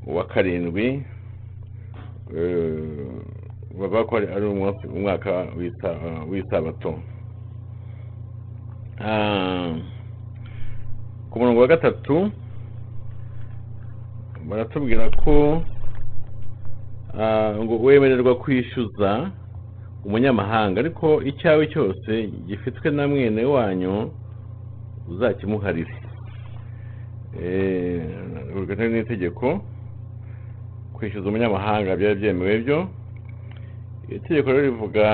wa 0.08 0.24
karindwi. 0.28 1.04
Eh, 2.36 3.31
bavuga 3.80 4.04
ko 4.04 4.14
ari 4.18 4.46
umwaka 4.88 5.32
w'isa- 5.58 6.26
w'isabato 6.30 7.00
Ah, 9.04 9.74
ku 11.30 11.40
murongo 11.40 11.62
wa 11.62 11.68
gatatu 11.68 12.30
baratubwira 14.50 15.10
ko 15.24 15.64
ah, 17.18 17.54
ngo 17.58 17.80
wemererwa 17.82 18.36
kwishyuza 18.36 19.32
umunyamahanga 20.06 20.80
ariko 20.80 21.22
icyawe 21.22 21.68
cyose 21.74 22.28
gifitwe 22.48 22.92
na 22.92 23.08
mwene 23.08 23.46
wanyu 23.46 24.12
uzakimuharire. 25.10 25.96
Eh, 27.42 28.02
urwo 28.56 28.76
ni 28.76 29.00
itegeko 29.00 29.62
kwishyuza 30.94 31.30
umunyamahanga 31.30 31.96
byari 31.96 32.16
byemewe 32.20 32.58
byo 32.62 32.80
itegeko 34.16 34.48
rero 34.52 34.62
rivuga 34.62 35.06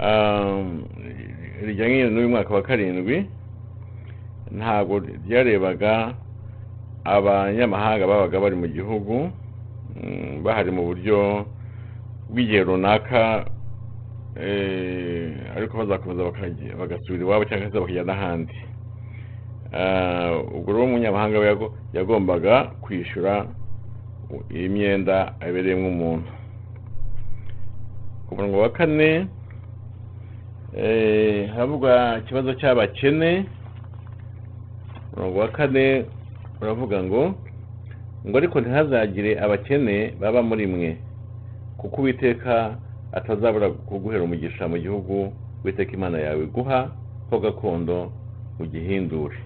ah, 0.00 0.62
rijyanye 1.64 2.10
n'uyu 2.10 2.28
mwaka 2.28 2.54
wa 2.54 2.62
karindwi 2.62 3.26
ntabwo 4.52 4.94
ryarebaga 5.26 6.14
abanyamahanga 7.04 8.06
babaga 8.06 8.40
bari 8.40 8.56
mu 8.56 8.66
gihugu 8.68 9.14
mm, 9.96 10.42
bahari 10.44 10.70
mu 10.70 10.82
buryo 10.88 11.46
bw'igihe 12.30 12.62
runaka 12.64 13.44
eh, 14.36 15.32
ariko 15.56 15.72
bazakomeza 15.78 16.22
bagasubira 16.80 17.22
iwabo 17.24 17.44
cyangwa 17.44 17.70
se 17.70 17.78
bakajya 17.80 18.04
n'ahandi 18.04 18.56
Ah, 19.74 20.38
ubwo 20.54 20.70
rero 20.72 20.84
umunyamahanga 20.86 21.36
yagombaga 21.92 22.54
kwishyura 22.82 23.46
imyenda 24.54 25.34
abereyemo 25.42 25.88
umuntu 25.88 26.30
ku 28.28 28.34
murongo 28.34 28.58
wa 28.58 28.70
kane 28.72 29.26
eh, 30.76 31.48
haravugwa 31.50 32.18
ikibazo 32.18 32.54
cy'abakene. 32.54 33.46
Umurongo 35.12 35.38
wa 35.38 35.48
kane 35.48 36.04
uravuga 36.60 37.02
ngo 37.02 37.34
ngo 38.26 38.36
ariko 38.38 38.60
ntihazagire 38.60 39.38
abakene 39.40 40.14
baba 40.20 40.42
muri 40.42 40.66
mwe 40.66 40.96
kuko 41.78 42.00
uwiteka 42.00 42.76
atazabura 43.12 43.68
kuguhera 43.70 44.24
umugisha 44.24 44.68
mu 44.68 44.78
gihugu 44.78 45.32
uwiteka 45.62 45.92
imana 45.92 46.18
yawe 46.18 46.46
guha 46.46 46.90
ho 47.30 47.38
gakondo 47.38 48.12
ugihindure. 48.60 49.36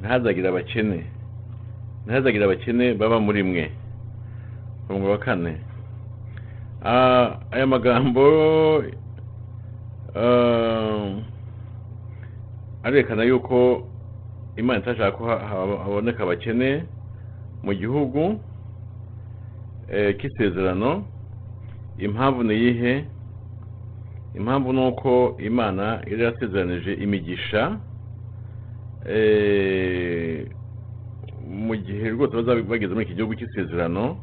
Ntihazagire 0.00 0.48
abakene. 0.48 1.00
Ntihazagire 2.04 2.44
abakene 2.44 2.94
baba 2.94 3.18
muri 3.20 3.42
mwe. 3.42 3.64
Umurongo 4.88 5.10
wa 5.10 5.18
kane. 5.18 5.52
Aya 7.50 7.66
magambo 7.66 8.24
ah, 10.14 11.08
arerekana 12.82 13.24
yuko 13.24 13.88
imana 14.56 14.78
itashaka 14.80 15.16
ko 15.16 15.24
ha- 15.26 15.38
ha- 15.38 15.78
haboneka 15.84 16.22
abakene 16.22 16.84
mu 17.62 17.72
gihugu 17.74 18.40
eh, 19.90 20.16
k'isezerano 20.16 21.04
impamvu 21.98 22.42
ni 22.42 22.54
iyihe? 22.54 23.04
Impamvu 24.34 24.72
ni 24.72 24.86
uko 24.86 25.36
imana 25.40 25.82
yari 26.06 26.22
yarasezeranije 26.22 26.92
imigisha 26.94 27.78
eh, 29.08 30.46
mu 31.48 31.74
gihe 31.76 32.10
rwose 32.10 32.36
bazaba 32.36 32.62
bageze 32.62 32.92
muri 32.94 33.06
iki 33.06 33.14
gihugu 33.14 33.34
cy'isezerano. 33.34 34.16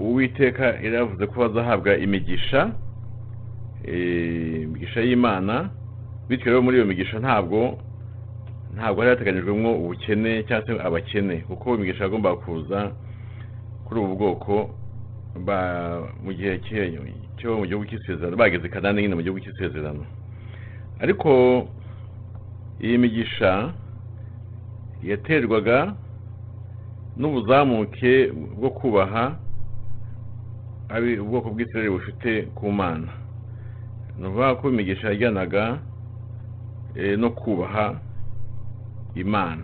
Uwiteka 0.00 0.64
yari 0.84 0.94
yavuze 0.94 1.26
ko 1.26 1.34
bazahabwa 1.40 1.96
imigisha 1.96 2.60
eh, 3.84 4.62
imigisha 4.62 5.00
y'imana 5.00 5.70
bityo 6.28 6.46
rero 6.46 6.62
muri 6.62 6.76
iyo 6.76 6.86
migisha 6.86 7.18
ntabwo 7.18 7.78
ntabwo 8.74 8.98
hari 9.00 9.10
hateganyijwemo 9.10 9.70
ubukene 9.76 10.42
cyangwa 10.46 10.66
se 10.66 10.72
abakene 10.86 11.36
kuko 11.48 11.74
imigisha 11.74 12.04
yagombaga 12.04 12.36
kuza 12.36 12.92
kuri 13.84 14.00
ubu 14.00 14.14
bwoko 14.16 14.54
mu 16.24 16.32
gihe 16.32 16.58
cyo 17.38 17.56
mu 17.58 17.64
gihugu 17.66 17.84
cy'isezerano 17.86 18.36
bageze 18.36 18.68
kanani 18.68 19.02
nyine 19.02 19.14
mu 19.14 19.22
gihugu 19.22 19.40
cy'isezerano. 19.40 20.04
Ariko 21.00 21.30
iyi 22.80 22.98
migisha 22.98 23.72
yaterwaga 25.02 25.94
n'ubuzamuke 27.16 28.32
bwo 28.58 28.70
kubaha 28.70 29.36
ari 30.90 31.18
ubwoko 31.18 31.50
bw'isirayeli 31.50 31.90
bufite 31.94 32.42
ku 32.54 32.72
mana. 32.72 33.08
Ni 34.18 34.26
ukuvuga 34.26 34.54
ko 34.54 34.68
imigisha 34.70 35.08
yajyanaga 35.08 35.78
eh, 36.94 37.18
no 37.18 37.30
kubaha 37.30 37.94
imana 39.14 39.62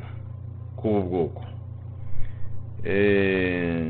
k'ubu 0.77 1.03
bwoko. 1.09 1.43
Eh, 2.85 3.87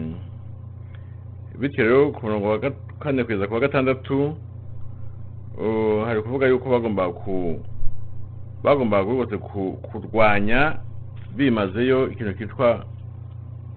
bityo 1.59 1.85
rero 1.85 2.11
ku 2.13 2.27
murongo 2.27 2.49
wa 2.49 2.59
kane 3.01 3.25
kugeza 3.25 3.47
ku 3.47 3.55
wa 3.55 3.61
gatandatu 3.61 4.37
hari 6.07 6.23
kuvuga 6.23 6.47
yuko 6.49 6.71
bagomba 6.71 7.13
ku 7.13 7.61
bagomba 8.63 9.01
rwose 9.01 9.37
ku- 9.39 9.79
kurwanya 9.83 10.79
bimazeyo 11.37 12.09
ikintu 12.13 12.33
cyitwa 12.35 12.85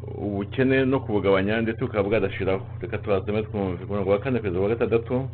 ubukene 0.03 0.85
no 0.85 0.99
kubugabanya 0.99 1.61
ndetse 1.61 1.81
bukaba 1.81 2.03
bwadashiraho 2.09 2.65
reka 2.81 2.97
tubasome 2.97 3.43
twumve. 3.43 3.85
Ku 3.85 3.91
murongo 3.91 4.11
wa 4.11 4.19
kane 4.19 4.39
ku 4.39 4.47
wa 4.63 4.69
gatandatu 4.69 5.27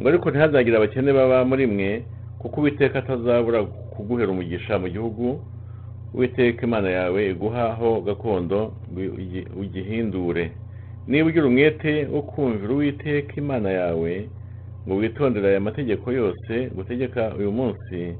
ngo 0.00 0.08
ariko 0.08 0.30
ntihazagire 0.30 0.76
abakene 0.76 1.12
baba 1.12 1.44
muri 1.44 1.66
mwe 1.66 2.04
kuko 2.38 2.60
uwiteka 2.60 2.98
atazabura 2.98 3.62
kuguhera 3.64 4.32
umugisha 4.32 4.78
mu 4.78 4.88
gihugu. 4.88 5.40
Uwiteka 6.14 6.62
imana 6.66 6.88
yawe 6.90 7.30
iguhaho 7.30 8.00
gakondo 8.00 8.72
ugihindure. 9.60 10.52
Niba 11.06 11.28
ugira 11.28 11.46
umwete 11.46 12.06
wo 12.06 12.22
kumvira 12.22 12.72
uwiteka 12.74 13.32
imana 13.36 13.70
yawe 13.70 14.28
ngo 14.86 14.96
witondere 14.96 15.48
aya 15.48 15.60
mategeko 15.60 16.12
yose 16.12 16.70
gutegeka 16.74 17.34
uyu 17.38 17.52
munsi 17.52 18.14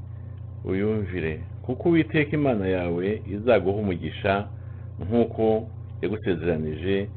uyumvire. 0.65 1.39
Kuko 1.65 1.89
uwiteka 1.89 2.31
imana 2.35 2.67
yawe 2.67 3.21
izaguha 3.33 3.77
umugisha 3.77 4.47
nk'uko 5.03 5.67
yagusezeranije 6.01 7.09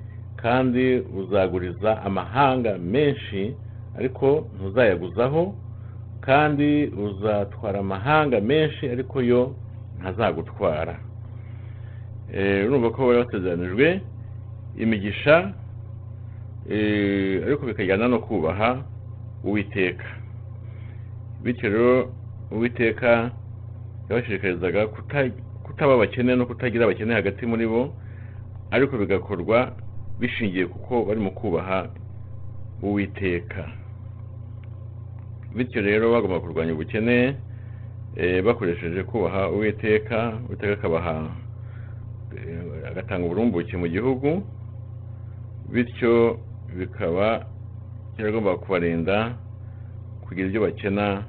kandi 0.42 0.84
uzaguriza 1.20 2.02
amahanga 2.02 2.78
menshi 2.78 3.54
ariko 3.98 4.26
ntuzayaguzaho 4.56 5.54
kandi 6.20 6.68
uzatwara 7.06 7.78
amahanga 7.78 8.40
menshi 8.40 8.88
ariko 8.94 9.22
yo 9.22 9.42
ntazagutwara. 9.98 10.94
Eh, 12.32 12.66
urumva 12.66 12.90
ko 12.90 13.06
bari 13.06 13.18
basezeranijwe 13.24 14.00
imigisha 14.76 15.52
eh, 16.70 17.42
ariko 17.46 17.66
bikajyana 17.66 18.08
no 18.08 18.18
kubaha 18.18 18.82
uwiteka. 19.44 20.04
Bityo 21.42 21.68
rero 21.70 22.12
uwiteka 22.50 23.30
yabashishikarizaga 24.08 24.86
kutaba 25.78 25.94
abakene 25.94 26.34
no 26.34 26.46
kutagira 26.46 26.84
abakene 26.84 27.14
hagati 27.14 27.46
muri 27.46 27.66
bo 27.66 27.94
ariko 28.74 28.98
bigakorwa 28.98 29.58
bishingiye 30.18 30.66
kuko 30.66 31.04
bari 31.06 31.20
mu 31.20 31.30
kubaha 31.30 31.86
uwiteka. 32.82 33.62
Bityo 35.54 35.80
rero 35.82 36.10
bagomba 36.10 36.40
kurwanya 36.42 36.74
ubukene 36.74 37.36
eh, 38.16 38.42
bakoresheje 38.42 39.02
kubaha 39.06 39.50
uwiteka 39.54 40.18
uwiteka 40.48 40.72
akabaha 40.72 41.30
eh, 42.34 42.90
agatanga 42.90 43.26
uburumbuke 43.26 43.76
mu 43.78 43.86
gihugu 43.86 44.42
bityo 45.70 46.42
bikaba 46.74 47.46
byaragomba 48.16 48.58
kubarinda 48.58 49.16
kugira 50.26 50.48
ibyo 50.48 50.60
bakena 50.66 51.22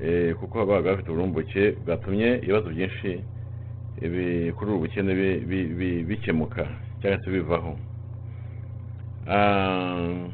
eh, 0.00 0.32
kuko 0.40 0.58
babaga 0.58 0.90
bafite 0.90 1.08
uburumbuke 1.10 1.62
bwatumye 1.84 2.40
ibibazo 2.40 2.68
byinshi 2.72 3.31
kuri 4.56 4.70
ubu 4.70 4.78
bukene 4.86 5.14
bi- 5.14 5.40
bi- 5.46 5.72
bi- 5.78 6.02
bikemuka 6.04 6.66
cyangwa 7.00 7.18
se 7.24 7.30
bivaho. 7.30 7.72
Ah, 9.28 10.26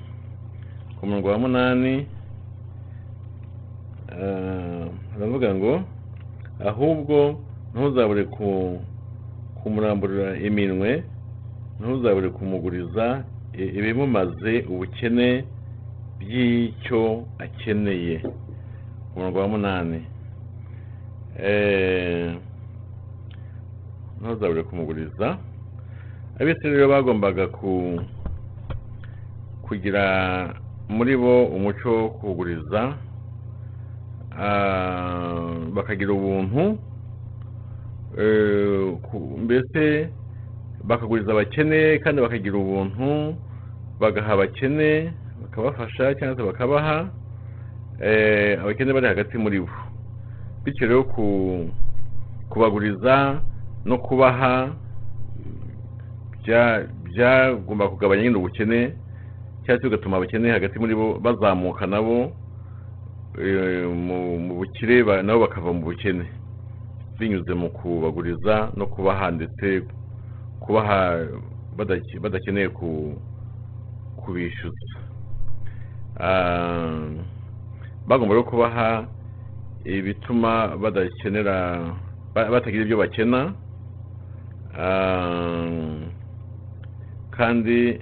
ku 0.96 1.06
murongo 1.06 1.28
wa 1.28 1.38
munani 1.38 2.06
baravuga 5.18 5.54
ngo 5.54 5.72
ahubwo 6.64 7.40
ntuzabure 7.74 8.24
ku 8.24 8.80
kumuramburira 9.62 10.38
iminwe 10.40 11.04
ntuzabure 11.78 12.28
kumuguriza 12.30 13.24
ibimumaze 13.52 14.64
ubukene 14.70 15.44
by'icyo 16.18 17.26
akeneye. 17.38 18.18
Ku 19.10 19.14
murongo 19.18 19.38
wa 19.38 19.48
munani. 19.48 20.00
Eh, 21.38 22.34
ntuzabure 24.20 24.62
kumuguriza. 24.62 25.38
Abisirayeli 26.40 26.76
rero 26.78 26.88
bagombaga 26.88 27.46
ku 27.48 27.98
kugira 29.66 30.04
muri 30.88 31.16
bo 31.16 31.46
umuco 31.56 31.88
wo 31.90 32.08
kuguriza 32.18 32.80
bakagira 35.74 36.12
ubuntu 36.14 36.78
mbese 39.44 40.08
bakaguriza 40.88 41.30
abakene 41.32 41.98
kandi 42.02 42.18
bakagira 42.22 42.56
ubuntu 42.58 43.34
bagaha 44.00 44.32
abakene 44.32 45.12
bakabafasha 45.42 46.14
cyangwa 46.16 46.36
se 46.36 46.42
bakabaha 46.42 46.96
abakene 48.62 48.92
bari 48.92 49.06
hagati 49.06 49.34
muri 49.38 49.60
bo. 49.60 49.70
Bityo 50.64 50.86
rero 50.86 51.02
ku 51.04 51.24
kubaguriza 52.50 53.42
no 53.84 53.98
kubaha 53.98 54.74
bya- 56.44 56.86
byagomba 57.04 57.88
kugabanya 57.88 58.22
nyine 58.22 58.36
ubukene 58.38 58.92
cyangwa 59.64 59.80
se 59.82 59.88
bigatuma 59.88 60.16
abakene 60.16 60.50
hagati 60.50 60.78
muri 60.78 60.94
bo 60.94 61.18
bazamuka 61.20 61.86
nabo 61.86 62.32
eh, 63.38 63.86
mu 63.86 64.54
bukire 64.58 65.22
nabo 65.22 65.40
bakava 65.46 65.72
mu 65.72 65.80
bukene. 65.84 66.24
Binyuze 67.18 67.54
mu 67.54 67.68
kubaguriza 67.70 68.72
no 68.76 68.86
kubaha 68.86 69.30
ndetse 69.30 69.82
kubaha 70.60 71.26
badake- 71.76 72.18
badakeneye 72.20 72.68
ku 72.68 73.14
kubishyuza. 74.16 74.98
Ah, 76.20 77.06
bagomba 78.06 78.34
rero 78.34 78.44
kubaha 78.44 79.06
ibituma 79.84 80.74
badakenera 80.76 81.94
ba- 82.34 82.50
batagira 82.50 82.82
ibyo 82.82 82.96
bakena 82.98 83.54
kandi 87.30 87.98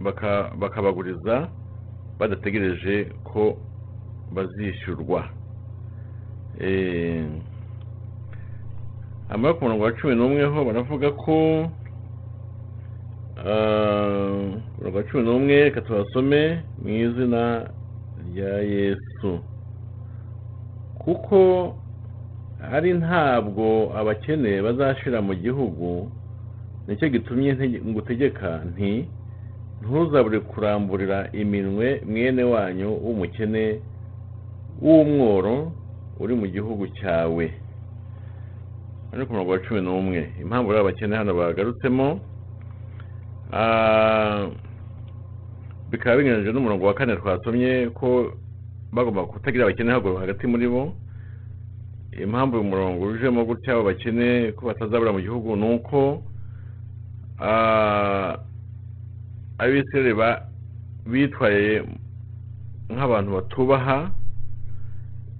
baka- 0.00 0.50
bakabaguriza 0.58 1.48
badategereje 2.18 3.12
ko 3.24 3.56
bazishyurwa. 4.34 5.28
Eh, 6.60 7.24
amara 9.28 9.54
ku 9.54 9.64
murongo 9.64 9.84
wa 9.84 9.92
cumi 9.92 10.14
n'umwe 10.14 10.44
ho 10.46 10.64
baravuga 10.64 11.10
ko 11.12 11.68
ah, 13.36 14.54
umurongo 14.78 14.96
wa 14.98 15.04
cumi 15.10 15.22
n'umwe 15.24 15.54
reka 15.64 15.80
tubasome 15.80 16.62
mu 16.82 16.88
izina 16.88 17.68
rya 18.30 18.52
yesu. 18.62 19.42
Kuko 21.02 21.38
ari 22.72 22.92
ntabwo 22.94 23.92
abakene 23.98 24.62
bazashira 24.62 25.18
mu 25.22 25.34
gihugu 25.34 26.10
ni 26.86 26.96
cyo 26.96 27.08
gitumye 27.08 27.50
ngutegeka 27.88 28.50
nti 28.72 29.08
ntuzabure 29.80 30.40
kuramburira 30.40 31.18
iminwe 31.32 32.00
mwene 32.08 32.42
wanyu 32.44 32.90
w'umukene 33.04 33.80
w'umworo 34.82 35.72
uri 36.20 36.34
mu 36.34 36.46
gihugu 36.46 36.84
cyawe. 36.98 37.46
Ari 39.12 39.26
ku 39.26 39.32
murongo 39.32 39.50
wa 39.52 39.58
cumi 39.58 39.80
n'umwe 39.80 40.20
impamvu 40.42 40.70
rero 40.72 40.82
abakene 40.82 41.16
hano 41.16 41.32
bagarutsemo 41.34 42.20
ah, 43.52 44.46
bikaba 45.90 46.16
binyuranyije 46.16 46.52
n'umurongo 46.52 46.86
wa 46.86 46.94
kane 46.94 47.16
twasomye 47.16 47.90
ko 47.94 48.32
bagomba 48.92 49.26
kutagira 49.26 49.64
abakene 49.64 49.92
hagati 49.92 50.46
muri 50.46 50.66
bo 50.68 50.94
impamvu 52.22 52.56
uyu 52.56 52.64
murongo 52.70 53.04
ujemo 53.06 53.44
gutya 53.44 53.72
abo 53.74 53.82
bakene 53.82 54.52
ko 54.52 54.66
batazabura 54.66 55.12
mu 55.12 55.20
gihugu 55.20 55.56
ni 55.56 55.66
uko 55.74 56.22
abisirayeli 59.58 60.14
bitwaye 61.10 61.82
nk'abantu 62.92 63.30
batubaha 63.36 64.10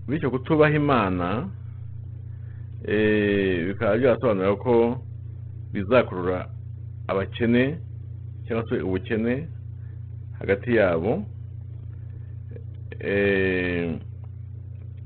bityo 0.09 0.31
kutubaha 0.31 0.75
imana 0.75 1.49
eh, 2.85 3.67
bikaba 3.67 3.97
byasobanura 3.97 4.57
ko 4.57 4.75
bizakurura 5.73 6.49
abakene 7.09 7.79
cyangwa 8.45 8.69
se 8.69 8.75
ubukene 8.83 9.49
hagati 10.39 10.77
yabo 10.77 11.25
Eh, 13.01 13.99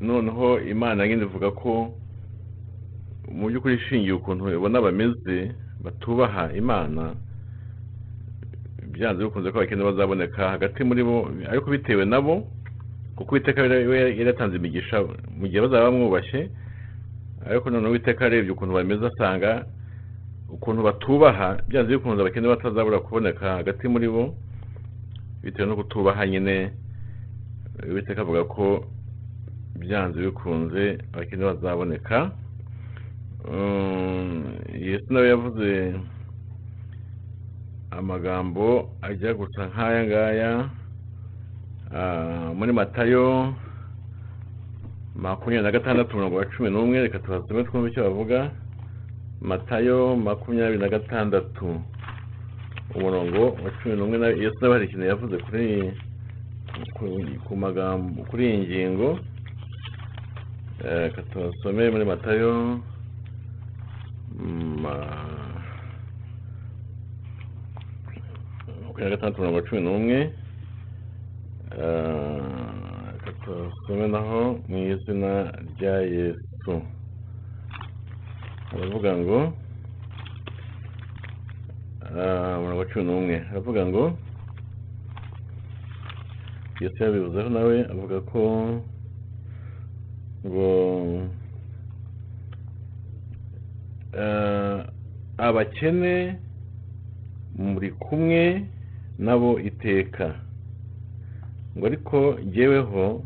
noneho 0.00 0.60
imana 0.60 1.06
nyine 1.08 1.22
ivuga 1.22 1.50
ko 1.50 1.94
mu 3.32 3.48
by'ukuri 3.48 3.74
ishingiye 3.74 4.12
ukuntu 4.12 4.48
ibona 4.54 4.80
bameze 4.80 5.36
batubaha 5.84 6.52
imana 6.52 7.14
byanze 8.92 9.24
bikunze 9.24 9.50
ko 9.52 9.58
abakene 9.58 9.84
bazaboneka 9.84 10.50
hagati 10.54 10.84
muri 10.84 11.02
bo 11.02 11.28
ariko 11.50 11.70
bitewe 11.70 12.04
nabo 12.04 12.46
kuko 13.16 13.30
uwiteka 13.34 13.60
yaratanze 14.18 14.56
imigisha 14.56 15.02
mu 15.38 15.46
gihe 15.48 15.60
bazaba 15.60 15.90
bamwubashye 15.90 16.50
ariko 17.50 17.70
noneho 17.70 17.90
uwiteka 17.90 18.26
arebye 18.26 18.52
ukuntu 18.52 18.74
bameze 18.74 19.06
asanga 19.06 19.66
ukuntu 20.48 20.80
batubaha 20.82 21.58
byanze 21.68 21.90
bikunze 21.96 22.20
abakene 22.22 22.48
batazabura 22.48 22.98
kuboneka 23.04 23.44
hagati 23.60 23.88
muri 23.88 24.08
bo 24.08 24.34
bitewe 25.42 25.68
no 25.68 25.76
kutubaha 25.76 26.26
nyine. 26.26 26.70
Uwiteka 27.90 28.20
avuga 28.22 28.44
ko 28.44 28.84
byanze 29.80 30.18
bikunze 30.20 30.98
abakene 31.12 31.44
bazaboneka. 31.44 32.30
Um, 33.48 34.44
yesu 34.74 35.06
nawe 35.12 35.28
yavuze 35.28 35.94
amagambo 37.90 38.90
ajya 39.02 39.34
gusa 39.34 39.66
nk'aya 39.70 40.02
ngaya 40.06 40.50
ah, 41.94 42.52
muri 42.54 42.72
matayo 42.72 43.54
makumyabiri 45.16 45.62
na 45.64 45.72
gatandatu 45.72 46.10
umurongo 46.12 46.36
wa 46.36 46.46
cumi 46.52 46.68
n'umwe 46.70 47.00
reka 47.02 47.18
tubasome 47.18 47.64
twumve 47.64 47.88
icyo 47.90 48.02
bavuga. 48.04 48.50
Matayo 49.40 50.16
makumyabiri 50.16 50.78
na 50.78 50.88
gatandatu 50.88 51.80
umurongo 52.94 53.42
wa 53.64 53.70
cumi 53.82 53.96
n'umwe 53.96 54.16
yesu 54.42 54.58
nawe 54.60 54.74
hari 54.74 54.84
ikintu 54.86 55.06
yavuze 55.06 55.36
kuri 55.46 55.66
ku- 57.48 57.56
magambo 57.56 58.22
kuri 58.30 58.42
iyi 58.46 58.58
ngingo. 58.66 59.18
Tubasome 60.82 61.90
muri 61.90 62.04
matayo 62.04 62.80
ma- 64.82 65.26
makumyabiri 68.86 69.04
na 69.04 69.10
gatandatu 69.10 69.38
umurongo 69.42 69.56
wa 69.58 69.66
cumi 69.68 69.80
n'umwe 69.82 70.18
tubasome 73.42 74.06
naho 74.08 74.40
mu 74.68 74.76
izina 74.92 75.50
rya 75.74 75.94
yesu 76.06 76.72
baravuga 78.70 79.10
ngo 79.18 79.38
umurongo 82.58 82.78
wa 82.78 82.86
cumi 82.90 83.04
n'umwe 83.04 83.36
aravuga 83.50 83.82
ngo 83.86 84.04
yesu 86.80 86.98
yabivuzeho 87.02 87.48
nawe 87.50 87.76
avuga 87.90 88.16
ko 88.30 88.40
ngo 90.46 90.68
eh, 94.18 94.84
abakene 95.38 96.36
muri 97.58 97.90
kumwe 97.90 98.64
nabo 99.18 99.60
iteka. 99.60 100.34
Ngo 101.76 101.86
ariko 101.86 102.38
jyeweho 102.54 103.22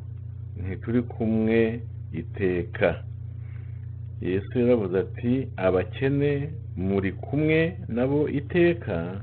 ntituri 0.60 1.02
kumwe 1.02 1.80
iteka. 2.12 3.04
Yesu 4.20 4.58
yaravuze 4.58 4.98
ati 4.98 5.48
abakene 5.56 6.50
muri 6.76 7.12
kumwe 7.12 7.76
nabo 7.88 8.28
iteka 8.28 9.20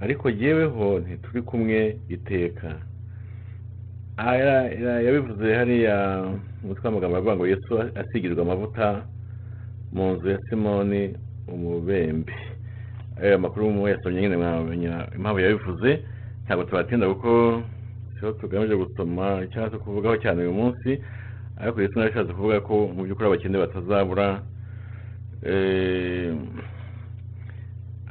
ariko 0.00 0.30
jyeweho 0.30 0.98
ntituri 1.00 1.42
kumwe 1.42 1.96
iteka. 2.08 2.80
Yabivuze 5.06 5.54
hariya 5.54 5.96
umutwe 6.66 6.84
w'amagambo 6.84 7.16
avuga 7.16 7.36
ngo 7.36 7.46
yesu 7.46 7.72
asigirwa 8.00 8.42
amavuta 8.42 9.06
mu 9.94 10.04
nzu 10.12 10.28
ya 10.28 10.38
simoni 10.50 11.02
umubembe. 11.48 12.34
Ayo 13.22 13.38
makuru 13.38 13.70
mu 13.70 13.88
yasomye 13.88 14.20
nyine 14.20 14.36
mwamenya 14.36 15.06
impamvu 15.16 15.40
yabivuze 15.40 15.90
ntabwo 16.44 16.64
tubatinda 16.64 17.06
kuko 17.08 17.62
siho 18.18 18.32
tugamije 18.32 18.74
gusoma 18.76 19.46
cyangwa 19.50 19.70
se 19.70 19.76
kuvugaho 19.78 20.16
cyane 20.16 20.38
uyu 20.42 20.52
munsi 20.52 20.90
ariko 21.60 21.80
yesu 21.82 21.94
nawe 21.98 22.10
ashatse 22.10 22.32
kuvuga 22.34 22.60
ko 22.60 22.74
mu 22.94 23.02
by'ukuri 23.04 23.26
abakene 23.28 23.58
batazabura 23.58 24.42
eh, 25.42 26.34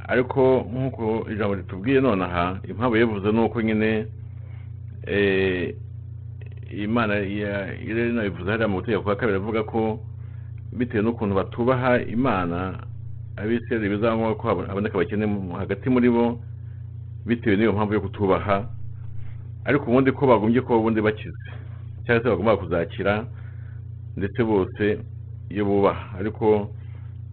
ariko 0.08 0.42
nk'uko 0.72 1.04
ijambo 1.32 1.54
ritubwiye 1.56 2.00
nonaha 2.02 2.60
impamvu 2.70 2.96
yabivuze 2.96 3.32
ni 3.32 3.40
uko 3.44 3.62
nyine 3.62 4.06
eh, 5.08 5.76
imana 6.84 7.16
ya- 7.16 7.72
yari 7.88 8.10
inabivuze 8.10 8.52
hariya 8.52 8.68
mu 8.68 8.76
butegeko 8.80 9.04
bwa 9.04 9.16
kabiri 9.16 9.38
avuga 9.38 9.64
ko 9.64 10.00
bitewe 10.74 11.04
n'ukuntu 11.04 11.36
batubaha 11.36 12.02
imana 12.04 12.80
abisirayeli 13.38 13.96
bizaba 13.96 14.36
ko 14.36 14.48
habo- 14.48 14.66
haboneka 14.68 14.96
abakene 14.96 15.26
mu- 15.26 15.56
hagati 15.56 15.90
muri 15.90 16.10
bo 16.10 16.40
bitewe 17.26 17.56
n'iyo 17.56 17.74
mpamvu 17.74 17.94
yo 17.94 18.02
kutubaha 18.02 18.68
ariko 19.66 19.86
ubundi 19.90 20.12
ko 20.12 20.28
bagombye 20.28 20.62
kuba 20.62 20.78
ubundi 20.78 21.02
bakize. 21.02 21.38
Cyangwa 22.06 22.24
se 22.24 22.30
bagomba 22.30 22.58
kuzakira 22.58 23.26
ndetse 24.18 24.44
bose 24.44 25.00
iyo 25.50 25.66
bubaha. 25.66 26.20
Ariko 26.22 26.70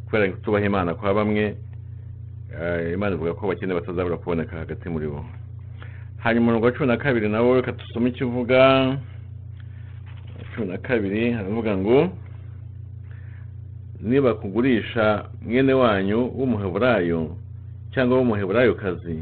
kubera 0.09 0.33
kutubaha 0.33 0.65
imana 0.65 0.95
kwa 0.95 1.15
bamwe 1.15 1.57
eh, 2.57 2.93
imana 2.95 3.15
ivuga 3.17 3.35
ko 3.35 3.47
abakene 3.47 3.75
batazabura 3.75 4.17
kuboneka 4.17 4.57
hagati 4.65 4.89
muri 4.89 5.07
bo. 5.13 5.25
Hanyuma 6.25 6.57
wa 6.59 6.73
cumi 6.73 6.87
na 6.89 6.97
kabiri 6.97 7.29
nawo 7.29 7.55
reka 7.61 7.73
dusome 7.73 8.11
icyo 8.11 8.29
uvuga 8.29 8.97
cumi 10.55 10.67
na 10.67 10.79
kabiri 10.79 11.33
haravuga 11.33 11.77
ngo 11.77 12.09
niba 14.01 14.35
kugurisha 14.35 15.25
mwene 15.43 15.73
wanyu 15.73 16.19
w'umuheburayo 16.39 17.37
cyangwa 17.95 18.19
w'umuheburayokazi 18.19 19.17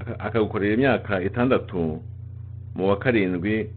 aka- 0.00 0.18
akagukorera 0.20 0.74
imyaka 0.74 1.22
itandatu 1.22 2.02
mu 2.74 2.88
wa 2.88 2.96
karindwi 2.98 3.70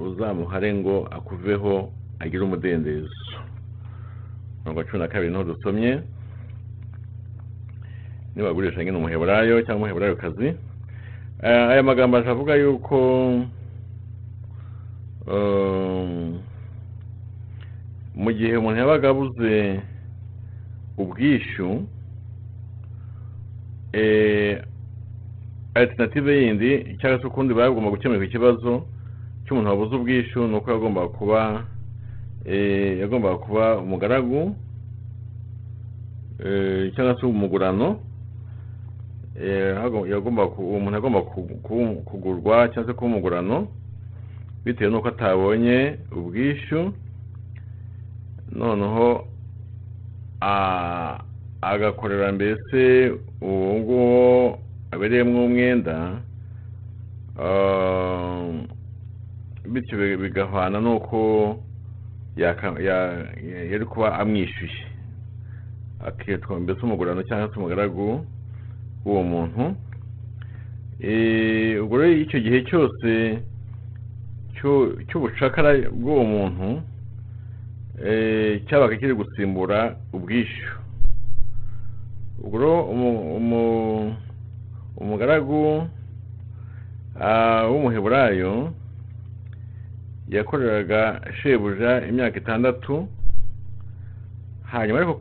uzamuhare 0.00 0.74
ngo 0.74 1.08
akuveho 1.10 1.92
agire 2.18 2.42
umudendezo. 2.44 3.08
Umurongo 4.60 4.78
wa 4.80 4.84
cumi 4.86 4.98
na 5.02 5.08
kabiri 5.08 5.30
ni 5.30 5.36
ho 5.36 5.44
dusomye 5.44 6.00
niba 8.36 8.48
agurisha 8.50 8.84
nyine 8.84 8.96
umuheburayo 8.98 9.62
cyangwa 9.62 9.76
umuheburayokazi. 9.76 10.46
Eh, 11.42 11.68
aya 11.70 11.82
magambo 11.82 12.16
avuga 12.16 12.54
yuko 12.54 12.96
mu 18.14 18.30
gihe 18.32 18.56
umuntu 18.56 18.78
yabaga 18.80 19.08
abuze 19.10 19.80
ubwishyu 20.98 21.86
eh, 23.92 24.62
alternative 25.74 26.30
yindi 26.46 26.96
cyangwa 27.00 27.20
se 27.20 27.26
ukundi 27.26 27.54
bagomba 27.54 27.90
gukemura 27.90 28.24
icyo 28.24 28.30
kibazo 28.40 28.86
cy'umuntu 29.44 29.70
wabuze 29.70 29.94
ubwishyu 29.96 30.46
ni 30.48 30.56
uko 30.56 30.70
yagombaga 30.70 31.08
kuba 31.08 31.64
eh, 32.44 32.98
yagombaga 33.00 33.36
kuba 33.38 33.78
umugaragu 33.78 34.56
eh, 36.44 36.92
cyangwa 36.94 37.20
se 37.20 37.26
umugurano 37.26 37.98
hago- 39.82 40.06
yagomba 40.06 40.48
ku- 40.48 40.62
uwo 40.70 40.78
muntu 40.80 40.94
yagomba 40.94 41.20
ku- 41.22 41.58
ku- 41.62 42.02
kugurwa 42.04 42.68
cyangwa 42.68 42.86
se 42.86 42.92
kuba 42.96 43.06
umugurano 43.10 43.68
bitewe 44.66 44.90
n'uko 44.90 45.08
atabonye 45.14 45.98
ubwishyu 46.10 46.90
noneho 48.52 49.06
agakorera 51.62 52.32
mbese 52.32 53.12
uwo 53.40 53.74
nguwo 53.78 54.58
abereyemo 54.90 55.44
umwenda 55.46 55.96
bityo 59.72 59.94
bi- 59.98 60.16
bigahwana 60.16 60.80
n'uko 60.80 61.18
yari 62.36 63.84
kuba 63.86 64.18
amwishyuye 64.18 64.82
akitwa 66.06 66.60
mbese 66.60 66.80
umugurano 66.82 67.22
cyangwa 67.22 67.48
se 67.50 67.56
umugaragu 67.58 68.26
w'uwo 69.04 69.22
muntu. 69.22 69.74
Eh, 71.00 71.82
ubwo 71.82 71.98
rero 71.98 72.12
icyo 72.12 72.40
gihe 72.40 72.62
cyose 72.64 73.38
cy'ubucakara 75.08 75.90
bw'uwo 75.92 76.24
muntu 76.24 76.82
eh, 78.04 78.62
cyabaga 78.68 78.96
kiri 78.96 79.14
gusimbura 79.14 79.96
ubwishyu. 80.12 80.68
Ubwo 82.44 82.82
umugaragu 85.00 85.88
ah, 87.20 87.66
w'umuheburayo 87.70 88.72
yakoreraga 90.28 91.20
shebuja 91.42 92.06
imyaka 92.08 92.36
itandatu 92.38 93.08
hanyuma 94.62 94.98
ariko 94.98 95.14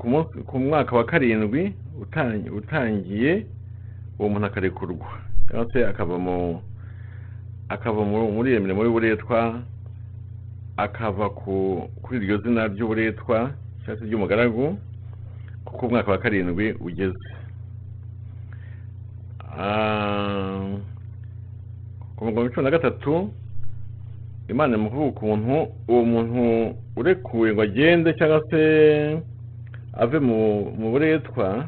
ku 0.45 0.59
mwaka 0.59 0.95
wa 0.95 1.03
karindwi 1.05 1.73
utangi- 2.01 2.49
utangiye 2.49 3.45
uwo 4.19 4.29
muntu 4.29 4.45
akarekurwa 4.45 5.07
cyangwa 5.47 5.71
se 5.73 5.85
akava 5.87 6.17
mu 6.17 6.61
akava 7.69 8.01
mu- 8.05 8.31
muri 8.31 8.51
iyo 8.51 8.61
mirimo 8.61 8.83
y'uburetwa 8.83 9.61
akava 10.77 11.29
ku 11.29 11.87
kuri 12.03 12.19
iryo 12.19 12.37
zina 12.43 12.67
ry'uburetwa 12.67 13.51
cyangwa 13.85 13.99
se 13.99 14.05
ry'umugaragu 14.05 14.77
kuko 15.65 15.81
umwaka 15.87 16.11
wa 16.11 16.17
karindwi 16.17 16.73
ugeze. 16.79 17.25
Ku 22.15 22.25
mirongo 22.25 22.49
cumi 22.49 22.63
na 22.63 22.71
gatatu 22.71 23.29
imana 24.49 24.77
mu 24.77 24.89
kuvuga 24.89 25.09
ukuntu 25.09 25.55
uwo 25.87 26.01
muntu 26.05 26.75
urekuwe 26.95 27.53
ngo 27.53 27.61
agende 27.61 28.13
cyangwa 28.13 28.41
se 28.49 28.61
ave 29.93 30.19
mu 30.19 30.71
buretwa 30.91 31.65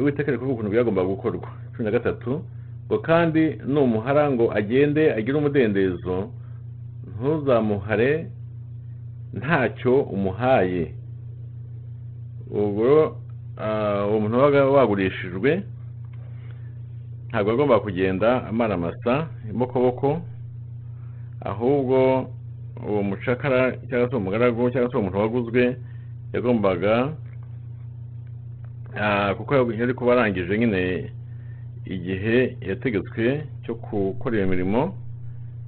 uwiteka 0.00 0.28
ari 0.28 0.38
kuvuga 0.38 0.54
ukuntu 0.54 0.70
byagombaga 0.70 1.08
gukorwa. 1.08 1.48
Cumi 1.72 1.84
na 1.84 1.90
gatatu 1.90 2.44
ngo 2.88 2.98
kandi 2.98 3.42
numuhara 3.68 4.30
ngo 4.32 4.48
agende 4.58 5.12
agire 5.12 5.36
umudendezo 5.38 6.16
ntuzamuhare 7.12 8.26
ntacyo 9.36 9.94
umuhaye. 10.14 10.94
Ubwo 12.50 12.88
ah, 13.60 14.06
uwo 14.08 14.20
muntu 14.20 14.36
wabaga 14.38 14.64
wagurishijwe 14.64 15.50
ntabwo 17.28 17.50
agomba 17.52 17.80
kugenda 17.80 18.48
amara 18.48 18.74
amasa 18.74 19.28
imbokoboko 19.50 20.20
ahubwo 21.44 21.98
uwo 22.88 23.02
mucakara 23.02 23.76
cyangwa 23.88 24.10
se 24.10 24.16
umugaragu 24.16 24.70
cyangwa 24.72 24.90
se 24.90 24.96
uwo 24.96 25.04
muntu 25.04 25.18
waguzwe 25.18 25.76
yagombaga 26.32 27.12
ah, 28.96 29.34
kuko 29.36 29.52
yari 29.72 29.94
kuba 29.94 30.12
arangije 30.12 30.58
nyine 30.58 31.12
igihe 31.86 32.56
yategetswe 32.68 33.44
cyo 33.64 33.74
gukora 33.74 34.36
iyo 34.36 34.46
mirimo 34.48 34.80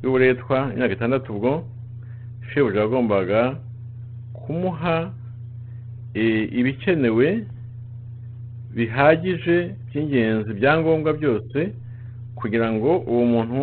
y'uburetwa 0.02 0.70
imyaka 0.74 0.94
itandatu 0.94 1.32
ubwo 1.32 1.64
shebuja 2.52 2.80
yagombaga 2.80 3.56
kumuha 4.32 5.12
e, 6.14 6.24
ibikenewe 6.60 7.44
bihagije 8.74 9.74
by'ingenzi 9.88 10.50
byangombwa 10.54 11.12
byose 11.12 11.58
kugira 12.34 12.72
ngo 12.72 12.90
uwo 13.10 13.24
muntu 13.32 13.62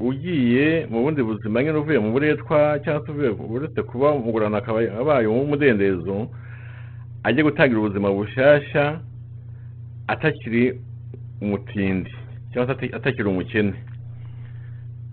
ugiye 0.00 0.86
mu 0.90 1.02
bundi 1.02 1.22
buzima 1.22 1.62
nyine 1.62 1.78
uvuye 1.78 1.98
mu 1.98 2.10
buretwa 2.12 2.78
cyangwa 2.84 3.06
se 3.06 3.10
uvuye 3.12 3.30
uretse 3.30 3.82
kuba 3.82 4.12
umugurano 4.12 4.56
akaba 4.56 4.78
abaye 5.00 5.26
uw'umudendezo 5.26 6.28
ajye 7.22 7.42
gutangira 7.42 7.80
ubuzima 7.80 8.08
bushyashya 8.10 9.00
atakiri 10.06 10.80
umutindi 11.40 12.10
cyangwa 12.52 12.66
se 12.66 12.72
ata- 12.86 12.96
atakiri 12.96 13.28
umukene. 13.28 13.74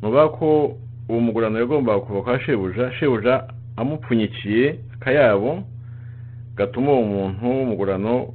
Nuvuga 0.02 0.28
ko 0.30 0.78
uwo 1.10 1.20
mugurano 1.20 1.60
yagombaga 1.60 2.00
kuva 2.00 2.22
kwa 2.22 2.40
shebuja 2.40 2.92
shebuja 3.00 3.44
amupfunyikiye 3.78 4.80
akayabo 4.94 5.64
gatuma 6.56 6.92
uwo 6.92 7.04
muntu 7.04 7.46
w'umugurano 7.46 8.34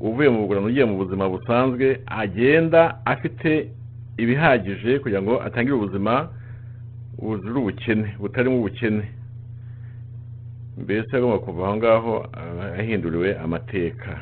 uvuye 0.00 0.28
mu 0.28 0.40
bugurano 0.40 0.66
ugiye 0.66 0.84
mu 0.84 0.96
buzima 0.96 1.28
busanzwe 1.28 2.00
agenda 2.06 3.00
afite 3.04 3.70
ibihagije 4.18 4.98
kugira 4.98 5.22
ngo 5.22 5.42
atangire 5.42 5.76
ubuzima 5.76 6.28
buzira 7.18 7.54
ubukene 7.60 8.16
butarimo 8.20 8.56
ubukene. 8.58 9.04
Mbese 10.76 11.16
agomba 11.16 11.38
kuva 11.38 11.66
aho 11.66 11.76
ngaho 11.76 12.14
ah, 12.32 12.78
ahinduriwe 12.80 13.38
amateka. 13.38 14.20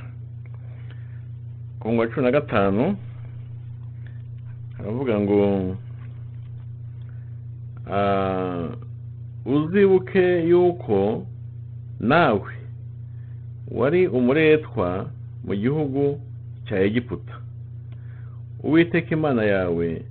Ku 1.85 1.93
ngwa 1.93 2.07
cumi 2.09 2.25
na 2.25 2.31
gatanu 2.33 2.97
haravuga 4.77 5.21
ngo 5.21 5.77
ah, 7.93 8.69
uzibuke 9.45 10.49
yuko 10.49 11.27
nawe 12.01 12.53
wari 13.71 14.09
umuretwa 14.09 15.11
mu 15.45 15.55
gihugu 15.55 16.21
cya 16.67 16.81
egiputa. 16.81 17.35
Uwiteka 18.63 19.11
imana 19.13 19.45
yawe 19.45 20.03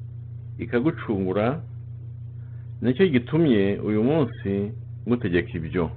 ikagucungura 0.59 1.61
ni 2.82 2.93
cyo 2.93 3.07
gitumye 3.07 3.80
uyu 3.82 4.03
munsi 4.03 4.69
ngutegeka 5.07 5.51
ibyo. 5.57 5.89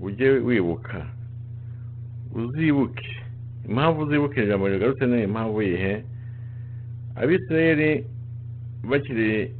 Ujye 0.00 0.28
wibuka 0.30 1.06
uzibuke. 2.34 3.25
Impamvu 3.68 4.02
uzibuke 4.02 4.42
ijambo 4.44 4.68
rigarutse 4.68 5.06
ni 5.06 5.22
impamvu 5.22 5.62
yihe? 5.62 5.94
Abisirayeli 7.16 8.04
bakiri 8.90 9.50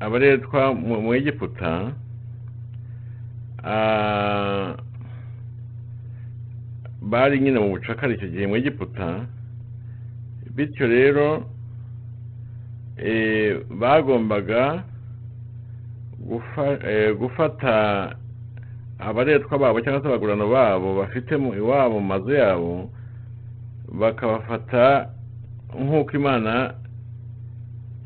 abaretwa 0.00 0.74
mu 0.74 1.14
egiputa 1.14 1.92
ah, 3.64 4.76
bari 7.00 7.40
nyine 7.40 7.58
mu 7.58 7.68
bucakara 7.70 8.12
icyo 8.14 8.28
gihe 8.28 8.46
mu 8.46 8.56
egiputa 8.56 9.26
bityo 10.56 10.86
rero 10.86 11.28
eh, 12.96 13.60
bagombaga 13.80 14.84
eh, 16.90 17.12
gufata 17.20 17.74
abaretwa 18.98 19.58
babo 19.58 19.80
cyangwa 19.80 20.02
se 20.02 20.08
abagurano 20.08 20.48
babo 20.48 20.88
bafite 21.00 21.32
iwabo 21.36 22.00
mu 22.00 22.06
mazu 22.06 22.30
yabo 22.32 22.90
bakabafata 23.98 25.08
nk'uko 25.80 26.12
imana 26.16 26.74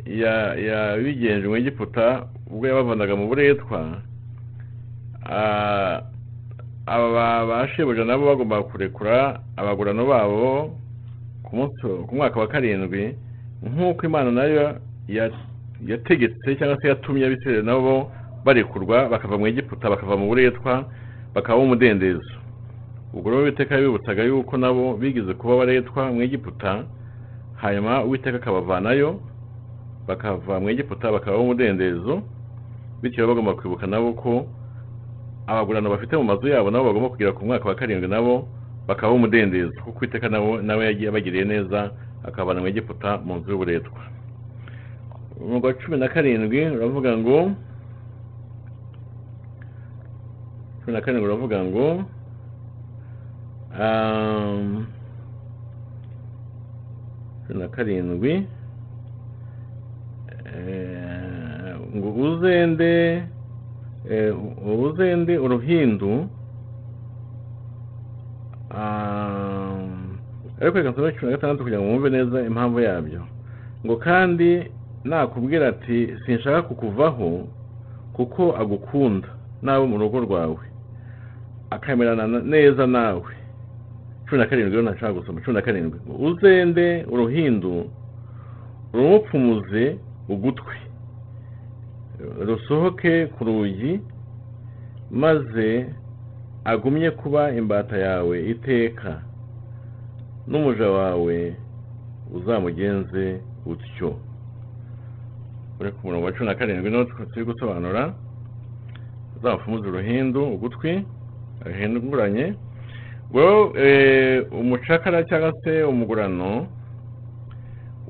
ya- 0.06 0.54
yabigenje 0.54 1.46
mu 1.48 1.56
egiputa 1.56 2.26
ubwo 2.50 2.66
yabavanaga 2.66 3.14
mu 3.16 3.26
buretwa 3.28 4.00
ah, 5.26 6.02
aba 6.86 7.46
ba 7.46 7.68
shebuja 7.76 8.04
nabo 8.04 8.26
bagomba 8.26 8.62
kurekura 8.62 9.40
abagurano 9.56 10.06
babo 10.06 10.76
ku 11.44 12.14
mwaka 12.16 12.40
wa 12.40 12.48
karindwi 12.48 13.14
nk'uko 13.62 14.06
imana 14.06 14.30
na 14.30 14.44
yo 14.44 14.74
ya- 15.08 15.30
yategetse 15.86 16.56
cyangwa 16.56 16.80
se 16.80 16.88
yatumye 16.88 17.26
abisirayeli 17.26 17.66
nabo 17.66 18.10
barekurwa 18.44 19.08
bakava 19.08 19.38
mu 19.38 19.46
egiputa 19.46 19.90
bakava 19.90 20.16
mu 20.16 20.26
buretwa 20.28 20.84
bakaba 21.34 21.58
umudendezo 21.62 22.39
ubwo 23.14 23.30
rero 23.30 23.42
uwiteka 23.42 23.74
yabibutsaga 23.74 24.22
yuko 24.22 24.56
nabo 24.56 24.96
bigeze 24.96 25.34
kuba 25.34 25.56
baretwa 25.56 26.12
mu 26.12 26.22
egiputa 26.22 26.84
hanyuma 27.62 28.04
uwiteka 28.04 28.36
akabavanayo 28.38 29.20
bakava 30.08 30.60
mu 30.60 30.68
egiputa 30.70 31.12
bakaba 31.12 31.38
umudendezo 31.38 32.22
bityo 33.02 33.26
bagomba 33.26 33.54
kwibuka 33.58 33.86
nabo 33.86 34.12
ko 34.12 34.46
abagurano 35.46 35.90
bafite 35.90 36.14
mu 36.16 36.24
mazu 36.24 36.46
yabo 36.48 36.70
nabo 36.70 36.84
bagomba 36.86 37.08
kugera 37.10 37.32
ku 37.32 37.42
mwaka 37.46 37.68
wa 37.68 37.74
karindwi 37.74 38.08
nabo 38.08 38.46
bakaba 38.86 39.12
umudendezo 39.12 39.74
kuko 39.82 39.98
uwiteka 39.98 40.28
nabo 40.28 40.62
nawe 40.62 40.84
yagiye 40.86 41.08
abagiriye 41.10 41.44
neza 41.44 41.90
akabana 42.24 42.60
mu 42.62 42.66
egiputa 42.70 43.18
mu 43.24 43.36
nzu 43.40 43.50
y'uburetwa. 43.50 44.00
Umurongo 45.40 45.66
wa 45.66 45.74
cumi 45.74 45.96
na 45.98 46.08
karindwi 46.08 46.60
uravuga 46.76 47.16
ngo 47.18 47.36
cumi 50.80 50.92
na 50.92 51.00
karindwi 51.00 51.26
uravuga 51.28 51.58
ngo 51.64 51.86
cumi 57.46 57.58
na 57.60 57.68
karindwi 57.68 58.46
ngo 61.96 62.08
uzende 62.12 63.22
uzende 64.84 65.38
uruhindu 65.38 66.28
ariko 70.60 70.76
reka 70.78 70.90
nsome 70.90 71.12
cumi 71.12 71.30
na 71.30 71.36
gatandatu 71.36 71.62
kugira 71.64 71.80
ngo 71.80 71.88
mwumve 71.88 72.10
neza 72.10 72.42
impamvu 72.42 72.80
yabyo 72.80 73.22
ngo 73.86 73.96
kandi 73.96 74.70
nakubwira 75.04 75.68
ati 75.68 76.14
sinshaka 76.26 76.62
kukuvaho 76.62 77.48
kuko 78.12 78.56
agukunda 78.56 79.28
n'abo 79.62 79.86
mu 79.86 79.98
rugo 79.98 80.20
rwawe 80.20 80.64
akamerana 81.70 82.26
na- 82.26 82.40
neza 82.44 82.86
nawe 82.86 83.32
cumi 84.30 84.38
na 84.40 84.46
karindwi 84.46 84.70
rero 84.76 84.82
ntashaka 84.86 85.12
gusoma 85.18 85.40
cumi 85.42 85.54
na 85.58 85.62
karindwi 85.62 85.98
uzende 86.06 87.04
uruhindu 87.10 87.90
rumupfumuze 88.94 89.98
ugutwi 90.28 90.78
rusohoke 92.46 93.26
ku 93.26 93.44
rugi 93.44 94.00
maze 95.10 95.86
agumye 96.64 97.10
kuba 97.10 97.50
imbata 97.52 97.96
yawe 97.98 98.36
iteka. 98.50 99.22
N'umuja 100.48 100.90
wawe 100.90 101.56
uzamugenze 102.36 103.40
utyo. 103.66 104.10
Uri 105.80 105.90
ku 105.92 106.00
murongo 106.06 106.26
wa 106.26 106.32
cumi 106.32 106.46
na 106.46 106.54
karindwi 106.54 106.90
ni 106.90 106.96
ho 106.96 107.04
turi 107.04 107.44
gusobanura. 107.44 108.14
Uzamufumuze 109.36 109.88
uruhindu 109.88 110.42
ugutwi 110.54 111.04
ruhinduranye 111.64 112.54
umucakara 114.60 115.22
cyangwa 115.24 115.52
se 115.64 115.82
umugurano 115.84 116.66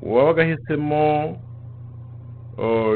wabaga 0.01 0.41
ahisemo 0.43 1.37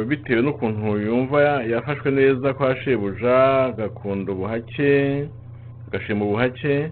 bitewe 0.08 0.42
n'ukuntu 0.42 0.98
yumva 0.98 1.42
yafashwe 1.72 2.12
neza 2.12 2.54
kwa 2.54 2.76
shebuja 2.82 3.64
agakunda 3.66 4.32
ubuhake 4.32 5.28
agashima 5.88 6.26
ubuhake 6.26 6.92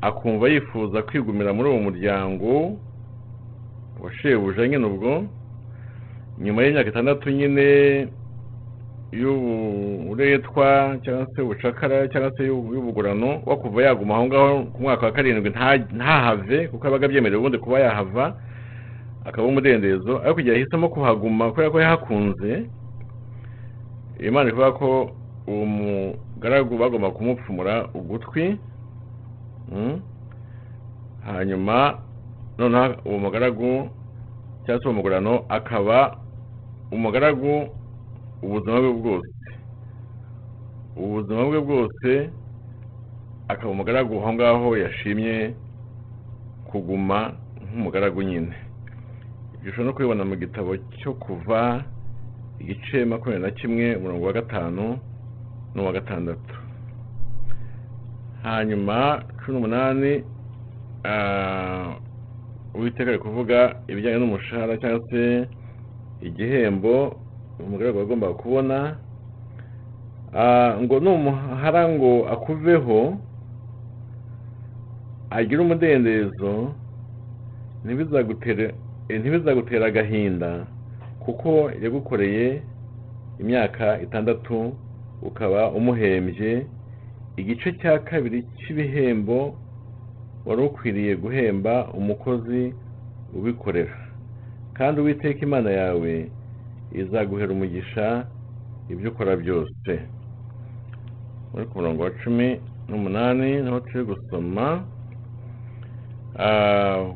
akumva 0.00 0.48
yifuza 0.48 1.02
kwigumira 1.02 1.52
muri 1.52 1.68
uwo 1.68 1.78
muryango 1.80 2.78
wa 4.02 4.12
shebuja 4.22 4.68
nyine 4.68 4.86
ubwo 4.86 5.24
nyuma 6.38 6.62
y'imyaka 6.62 6.88
itandatu 6.90 7.30
nyine 7.30 7.66
y'uburetwa 9.12 10.96
cyangwa 11.04 11.26
se 11.36 11.42
ubucakara 11.42 12.08
cyangwa 12.08 12.30
se 12.36 12.42
y'ubu- 12.46 12.74
y'ubugurano 12.74 13.42
wo 13.46 13.56
kuva 13.56 13.82
yaguma 13.82 14.14
aho 14.14 14.24
ngaho 14.26 14.62
ku 14.72 14.82
mwaka 14.82 15.06
wa 15.06 15.12
karindwi 15.12 15.50
nta- 15.50 15.92
ntahave 15.92 16.68
kuko 16.68 16.84
yabaga 16.86 17.06
abyemerewe 17.06 17.38
ubundi 17.40 17.58
kuba 17.58 17.80
yahava 17.80 18.34
akaba 19.24 19.48
umudendezo 19.48 20.18
ariko 20.24 20.40
igihe 20.40 20.54
yahisemo 20.56 20.88
kuhaguma 20.88 21.50
kubera 21.50 21.70
ko 21.70 21.78
yahakunze 21.80 22.66
imana 24.20 24.50
ivuga 24.50 24.72
ko 24.72 25.10
uwo 25.46 25.64
mugaragu 25.66 26.78
bagomba 26.78 27.10
kumupfumura 27.10 27.88
ugutwi 27.94 28.56
hanyuma 31.26 31.98
noneho 32.58 32.94
uwo 33.04 33.18
mugaragu 33.18 33.88
cyangwa 34.66 34.82
se 34.82 34.88
uwo 34.88 34.94
mugurano 34.96 35.44
akaba 35.48 36.16
umugaragu 36.92 37.68
ubuzima 38.42 38.80
bwe 38.80 38.92
bwose. 38.92 39.32
Ubuzima 40.96 41.42
bwe 41.48 41.60
bwose 41.60 42.10
akaba 43.48 43.70
umugaragu 43.72 44.14
aho 44.20 44.32
ngaho 44.32 44.68
yashimye 44.76 45.54
kuguma 46.70 47.18
nk'umugaragu 47.62 48.22
nyine. 48.22 48.54
Ibyo 49.54 49.70
ushobora 49.70 49.86
no 49.86 49.92
kubibona 49.94 50.24
mu 50.24 50.36
gitabo 50.36 50.70
cyo 50.98 51.12
kuva 51.14 51.84
igice 52.60 53.04
makumyabiri 53.04 53.42
na 53.46 53.50
kimwe 53.58 53.86
umurongo 53.96 54.26
wa 54.26 54.32
gatanu 54.32 54.98
n'uwa 55.74 55.92
gatandatu. 55.92 56.54
Hanyuma 58.42 59.22
cumi 59.38 59.52
n'umunani 59.54 60.12
uwiteka 62.74 63.10
ari 63.10 63.18
kuvuga 63.18 63.58
ibijyanye 63.88 64.18
n'umushahara 64.18 64.76
cyangwa 64.80 65.00
se 65.10 65.48
igihembo 66.22 67.16
umugaragu 67.66 68.00
agomba 68.00 68.34
kubona. 68.34 68.96
Ah, 70.34 70.76
ngo 70.82 71.00
numuhara 71.00 71.88
ngo 71.88 72.28
akuveho 72.28 73.16
agire 75.30 75.60
umudendezo 75.62 76.72
ntibizagutere 77.84 79.84
agahinda 79.86 80.66
kuko 81.24 81.70
yagukoreye 81.82 82.62
imyaka 83.40 84.00
itandatu 84.04 84.72
ukaba 85.22 85.70
umuhembye. 85.70 86.66
Igice 87.36 87.72
cya 87.80 87.98
kabiri 87.98 88.42
cy'ibihembo 88.58 89.54
wari 90.46 90.62
ukwiriye 90.62 91.16
guhemba 91.16 91.88
umukozi 91.98 92.74
ubikorera. 93.36 93.96
Kandi 94.76 95.00
uwiteka 95.00 95.40
imana 95.48 95.70
yawe 95.70 96.12
izaguhera 96.94 97.52
umugisha 97.52 98.26
ibyo 98.92 99.10
ukora 99.10 99.36
byose. 99.36 99.92
Muri 101.52 101.64
ku 101.68 101.74
murongo 101.78 102.02
wa 102.02 102.10
cumi 102.24 102.48
n'umunani 102.88 103.62
ni 103.62 103.70
ho 103.70 103.80
turi 103.80 104.04
gusoma 104.04 104.84
Ah, 106.36 107.12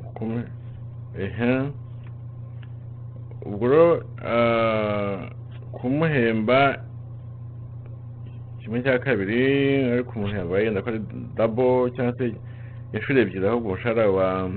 ubwo 3.46 3.64
rero 3.68 4.02
ah, 4.20 5.30
kumuhemba 5.72 6.84
kimwe 8.60 8.82
cya 8.84 8.98
kabiri 8.98 9.40
ari 9.92 10.02
kumuhemba 10.04 10.60
yenda 10.60 10.82
ko 10.82 10.88
ari 10.90 11.00
dabo 11.36 11.88
cyangwa 11.96 12.12
se 12.18 12.34
inshuro 12.92 13.18
ebyiri 13.24 13.46
ahubwo 13.48 13.68
umushahara 13.72 14.04
wa 14.10 14.50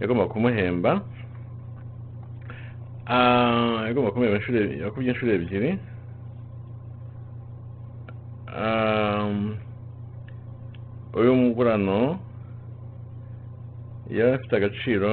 yagomba 0.00 0.28
kumuhemba. 0.30 1.02
Yagomba 3.08 4.10
kumuhemba 4.12 4.36
inshuro 4.38 4.58
ebyiri 4.60 4.82
yakubye 4.84 5.10
inshuro 5.10 5.30
ebyiri 5.36 5.70
uyu 11.18 11.32
mugurano 11.40 12.00
yari 14.16 14.32
afite 14.36 14.52
agaciro 14.56 15.12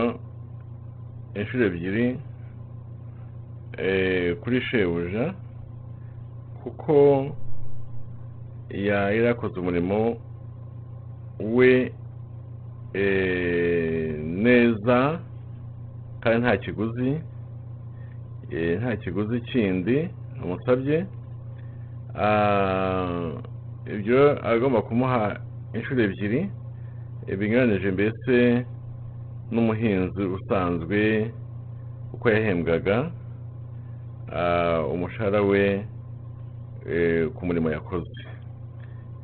inshuro 1.40 1.64
ebyiri 1.70 2.06
kuri 4.42 4.58
shebuja 4.68 5.26
kuko 6.64 6.94
yari 8.88 9.18
yarakoze 9.20 9.56
umurimo 9.60 10.00
we 11.56 11.72
neza 14.44 14.98
kandi 16.22 16.38
nta 16.42 16.58
kiguzi 16.64 17.10
nta 18.80 18.92
kiguzi 19.02 19.42
kindi 19.50 19.98
amusabye 20.42 20.98
Ah, 22.18 23.32
ibyo 23.94 24.40
agomba 24.48 24.80
kumuha 24.88 25.36
inshuro 25.76 26.00
ebyiri 26.08 26.42
eh, 27.28 27.36
binyuranije 27.40 27.92
mbese 27.92 28.36
n'umuhinzi 29.52 30.24
usanzwe 30.38 31.00
uko 32.16 32.26
yahembwaga. 32.36 33.12
Ah, 34.32 34.80
umushahara 34.94 35.42
we 35.44 35.84
eh, 36.88 37.28
ku 37.36 37.42
murimo 37.48 37.68
yakoze. 37.76 38.16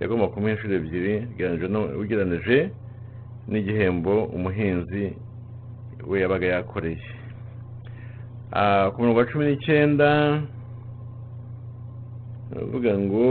Yagomba 0.04 0.28
kumuha 0.28 0.52
inshuro 0.52 0.74
ebyiri 0.76 1.14
ugereranije 2.02 2.58
n'igihembo 3.48 4.14
umuhinzi 4.36 5.04
we 6.10 6.16
yabaga 6.22 6.48
yakoreye. 6.60 7.08
Ku 8.92 9.02
murongo 9.02 9.20
wa 9.20 9.26
cumi 9.26 9.46
n'icyenda 9.46 10.10
baravuga 12.52 12.92
ngo 13.00 13.26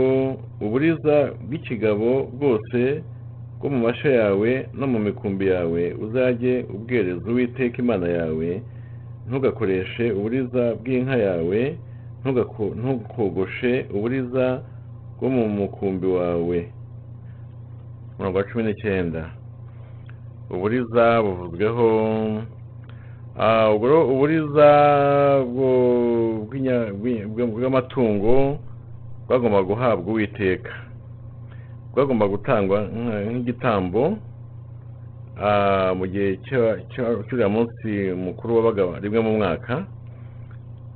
uburiza 0.61 1.15
bw'ikigabo 1.45 2.09
bwose 2.33 3.03
bwo 3.59 3.69
mu 3.69 3.79
masha 3.85 4.09
yawe 4.09 4.51
no 4.73 4.85
mu 4.89 4.99
mikumbi 4.99 5.45
yawe 5.53 5.93
uzajye 5.93 6.65
ubwereza 6.73 7.25
uwiteka 7.31 7.77
imana 7.77 8.07
yawe. 8.09 8.49
Ntugakoreshe 9.29 10.11
uburiza 10.17 10.63
bw'inka 10.81 11.15
yawe 11.27 11.59
ntugako- 12.21 12.73
ntugakogoshe 12.79 13.85
uburiza 13.93 14.45
bwo 15.17 15.27
mu 15.29 15.43
mukumbi 15.57 16.07
wawe. 16.17 16.59
Umurongo 18.17 18.37
wa 18.37 18.43
cumi 18.49 18.63
n'icyenda. 18.65 19.29
Uburiza 20.49 21.21
buvuzweho 21.21 21.87
ah, 22.41 22.41
uburiza 23.41 24.69
bw'i- 25.49 27.25
bw- 27.25 27.51
bw'amatungo 27.57 28.59
bwagomba 29.27 29.63
guhabwa 29.63 30.13
uwiteka. 30.13 30.73
Bwagomba 31.93 32.27
gutangwa 32.27 32.85
nk'igitambo 32.85 34.17
ah, 35.41 35.93
mu 35.97 36.05
gihe 36.07 36.37
cy'uriya 36.45 37.49
munsi 37.49 38.13
mukuru 38.13 38.55
wabaga 38.61 38.99
rimwe 39.01 39.19
mu 39.25 39.31
mwaka. 39.41 39.85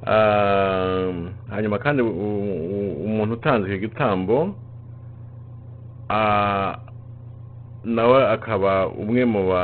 Ah, 0.06 1.10
hanyuma 1.50 1.78
kandi 1.82 2.02
umuntu 2.06 3.34
utanze 3.42 3.66
icyo 3.74 3.80
gitambo 3.90 4.54
ah, 6.10 6.78
nawe 7.84 8.20
akaba 8.30 8.88
umwe 8.94 9.26
mu 9.26 9.50
ba 9.50 9.64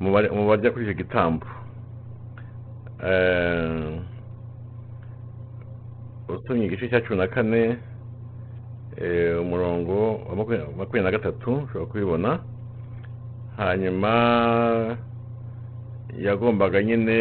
mu 0.00 0.46
bajya 0.48 0.70
kuri 0.70 0.84
icyo 0.84 0.94
gitambo. 0.94 1.46
Eh, 3.04 4.00
usomye 6.28 6.66
igice 6.66 6.88
cya 6.88 7.00
cumi 7.00 7.18
na 7.18 7.26
kane 7.26 7.78
eh, 8.96 9.40
umurongo 9.40 10.18
wa 10.28 10.34
makumya- 10.36 10.66
makumyabiri 10.76 11.02
na 11.04 11.10
gatatu 11.10 11.50
ushobora 11.64 11.86
kubibona. 11.90 12.30
Hanyuma 13.56 14.12
yagombaga 16.18 16.82
nyine 16.82 17.18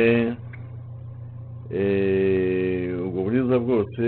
eh, 1.71 2.97
ubwo 3.05 3.23
buriza 3.23 3.59
bwose 3.59 4.05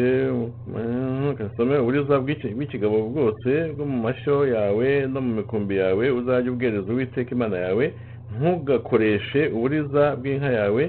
kasome 1.38 1.78
uburiza 1.78 2.20
bw'iki- 2.20 2.54
bw'ikigabo 2.56 3.10
bwose 3.14 3.74
bwo 3.78 3.86
mu 3.86 3.98
mashyo 4.02 4.48
yawe 4.48 5.08
no 5.08 5.22
mu 5.22 5.36
mikumbi 5.42 5.78
yawe 5.78 6.10
uzajya 6.12 6.52
ubwereza 6.52 6.94
uwiteka 6.94 7.32
imana 7.36 7.58
yawe. 7.58 7.94
Ntugakoreshe 8.40 9.48
uburiza 9.56 10.16
bw'inka 10.16 10.50
yawe 10.60 10.84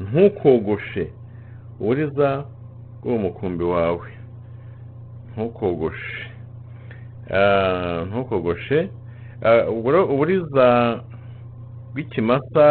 ntukogoshe 0.00 1.04
uburiza 1.80 2.44
mu 3.04 3.18
mukumbi 3.18 3.64
wawe. 3.64 4.08
Ntukogoshe. 5.32 6.18
Ah, 7.30 8.04
ntukogoshe. 8.08 8.88
Ah, 9.42 9.70
uburiza 9.70 10.66
bw'ikimasa 11.92 12.66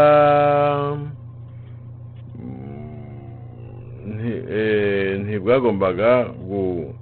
mm, 4.05 4.45
eh, 4.49 5.19
ntibwagombaga 5.21 6.23
gu- 6.49 6.93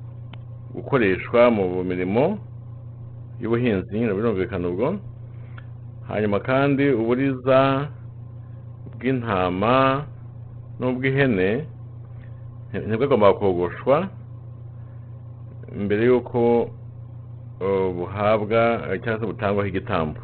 gukoreshwa 0.73 1.51
mu 1.51 1.83
mirimo 1.83 2.37
y'ubuhinzi 3.41 3.97
birumvikana 3.99 4.67
ubwo. 4.69 4.87
Hanyuma 6.09 6.39
kandi 6.39 6.85
uburiza 6.99 7.59
bw'intama 8.95 9.75
n'ubw'ihene 10.79 11.49
nti- 12.69 12.85
ntibwagombaga 12.87 13.37
kogoshwa 13.39 13.97
mbere 15.83 16.01
y'uko 16.09 16.39
uh, 17.65 17.87
buhabwa 17.95 18.61
cyangwa 19.03 19.19
se 19.19 19.25
butangwaho 19.25 19.67
igitambo. 19.69 20.19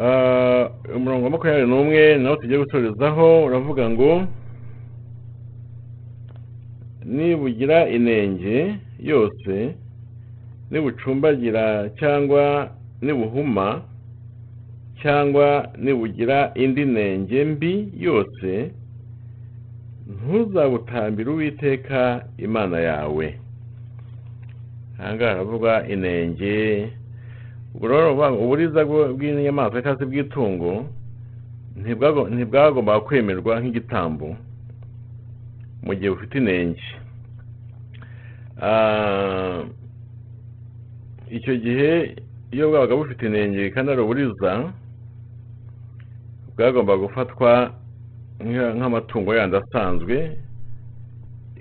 Ah, 0.00 0.70
umurongo 0.96 1.24
wa 1.24 1.30
makumyabiri 1.30 1.66
n'umwe 1.66 2.02
nawo 2.22 2.36
tugiye 2.36 2.58
gusorezaho 2.62 3.26
uravuga 3.46 3.90
ngo 3.90 4.10
nibugira 7.04 7.88
inenge 7.88 8.74
yose 9.00 9.74
nibucumbagira 10.70 11.88
cyangwa 11.98 12.70
nibuhuma 13.02 13.82
cyangwa 15.02 15.68
nibugira 15.78 16.52
indi 16.54 16.84
nenge 16.84 17.44
mbi 17.44 17.72
yose 17.96 18.70
ntuzabutambire 20.08 21.30
uwiteka 21.30 22.24
imana 22.38 22.78
yawe. 22.80 23.26
Aha 24.98 25.14
ngaha 25.14 25.30
haravuga 25.30 25.72
inenge 25.88 26.88
uburiza 27.74 28.80
bw'inyamaswa 28.84 29.82
cyangwa 29.82 29.98
se 30.00 30.06
bw'itungo 30.10 30.72
ntibwago- 31.78 32.28
ntibwagombaga 32.34 33.00
kwemerwa 33.06 33.60
nk'igitambo 33.60 34.28
mu 35.84 35.92
gihe 35.94 36.10
bufite 36.10 36.34
inenge. 36.42 36.82
Ah, 38.60 39.62
icyo 41.30 41.54
gihe 41.62 42.16
iyo 42.52 42.70
bwabaga 42.70 42.96
bufite 42.96 43.22
inenge 43.26 43.70
kandi 43.70 43.88
ari 43.92 44.00
uburiza 44.02 44.52
bwagombaga 46.56 47.02
gufatwa 47.06 47.50
nka- 48.40 48.74
nk'amatungo 48.76 49.30
yandi 49.34 49.56
asanzwe 49.56 50.16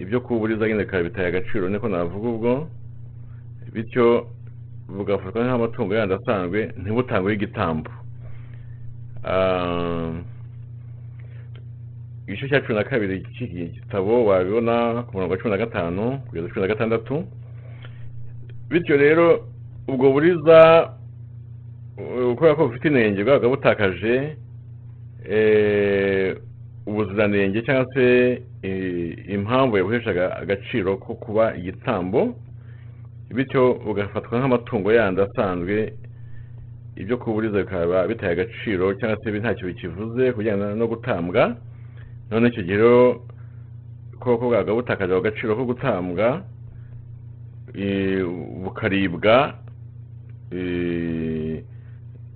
ibyo 0.01 0.21
kuburiza 0.21 0.67
nyine 0.67 0.83
bikaba 0.85 1.03
bitaye 1.03 1.27
agaciro 1.27 1.69
niko 1.69 1.87
navuga 1.89 2.27
ubwo. 2.29 2.51
Bityo 3.73 4.27
bugafatwa 4.87 5.41
nk'amatungo 5.45 5.91
yandi 5.95 6.13
asanzwe 6.15 6.59
ntibutangweho 6.81 7.35
igitambo. 7.37 7.91
Igice 12.27 12.47
cya 12.49 12.61
cumi 12.61 12.75
na 12.77 12.83
kabiri 12.83 13.23
cy'iki 13.35 13.65
gitabo 13.79 14.25
wabibona 14.25 15.03
ku 15.07 15.11
murongo 15.15 15.31
wa 15.33 15.39
cumi 15.39 15.51
na 15.51 15.57
gatanu 15.63 16.03
kugeza 16.27 16.47
cumi 16.49 16.61
na 16.61 16.73
gatandatu. 16.73 17.15
Bityo 18.69 18.97
rero 18.97 19.47
ubwo 19.87 20.11
buriza 20.11 20.59
kubera 22.35 22.55
ko 22.55 22.67
bufite 22.67 22.87
inenge 22.87 23.23
bwabaga 23.23 23.47
butakaje 23.53 24.37
eh, 25.29 26.37
ubuziranenge 26.85 27.61
cyangwa 27.65 27.85
se 27.93 28.05
eh, 28.61 29.33
impamvu 29.35 29.77
yabuheshaga 29.77 30.25
agaciro 30.41 30.97
ko 30.97 31.15
kuba 31.15 31.55
igitambo 31.59 32.35
bityo 33.35 33.63
bugafatwa 33.85 34.39
nk'amatungo 34.39 34.89
yandi 34.97 35.21
asanzwe 35.21 35.93
ibyo 37.01 37.17
kuburiza 37.17 37.57
bikaba 37.63 38.07
bitaye 38.07 38.31
agaciro 38.33 38.85
cyangwa 38.97 39.17
se 39.23 39.27
ntacyo 39.31 39.67
bikivuze 39.67 40.23
kujyana 40.31 40.75
no 40.75 40.85
gutambwa. 40.87 41.55
None 42.29 42.47
icyo 42.47 42.63
gihe 42.63 42.77
rero 42.77 43.21
koko 44.19 44.47
bwabaga 44.49 44.73
butakaje 44.73 45.11
ako 45.13 45.21
gaciro 45.21 45.55
ko 45.55 45.63
gutambwa 45.65 46.27
eh, 47.75 48.23
bukaribwa 48.63 49.35
eh, 49.37 49.66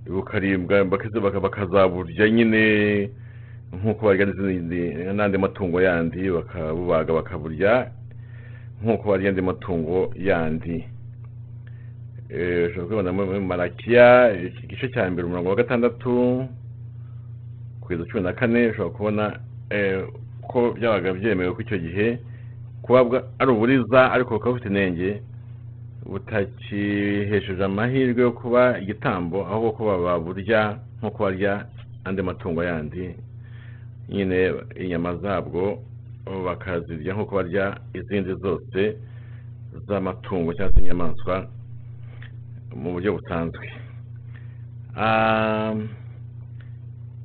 bukaribwa 0.06 0.84
bakaza- 0.84 1.20
baka- 1.20 1.40
bakazaburya 1.40 2.30
nyine 2.30 2.62
nk'uko 3.72 4.04
barya 4.06 4.26
n'andi 5.14 5.38
matungo 5.38 5.80
yandi 5.80 6.28
bakabubaga 6.30 7.12
bakaburya 7.14 7.90
nk'uko 8.82 9.04
barya 9.08 9.28
andi 9.30 9.42
matungo 9.42 10.12
yandi. 10.16 10.84
Eh, 12.28 12.68
ushobora 12.68 12.84
kubibona 13.04 13.12
muri 13.12 13.40
marakiya 13.40 14.32
igice 14.64 14.88
cya 14.88 15.10
mbere 15.10 15.26
umurongo 15.26 15.48
wa 15.50 15.56
gatandatu 15.56 16.48
kugeza 17.80 18.04
cumi 18.08 18.22
na 18.24 18.32
kane 18.32 18.70
ushobora 18.72 18.94
kubona 18.96 19.24
eh, 19.70 20.04
ko 20.48 20.72
byabaga 20.72 21.12
byemewe 21.12 21.52
ko 21.54 21.60
icyo 21.60 21.78
gihe 21.78 22.18
kuba 22.82 23.22
ari 23.38 23.50
uburiza 23.52 24.12
ariko 24.12 24.34
bukaba 24.36 24.52
bufite 24.56 24.68
inenge. 24.68 25.20
Butakihesheje 26.10 27.64
amahirwe 27.64 28.22
yo 28.22 28.32
kuba 28.32 28.78
igitambo 28.82 29.46
ahubwo 29.46 29.70
ko 29.76 29.82
baburya 30.04 30.78
nk'uko 30.98 31.18
barya 31.24 31.66
andi 32.04 32.22
matungo 32.22 32.64
yandi. 32.64 33.14
Nyine 34.08 34.38
inyama 34.82 35.16
zabwo 35.22 35.78
bakazirya 36.46 37.14
nk'uko 37.14 37.32
barya 37.38 37.64
izindi 37.94 38.32
zose 38.42 38.80
z'amatungo 39.86 40.52
cyangwa 40.54 40.72
se 40.74 40.80
inyamaswa 40.80 41.34
mu 42.76 42.88
buryo 42.92 43.10
busanzwe. 43.16 43.66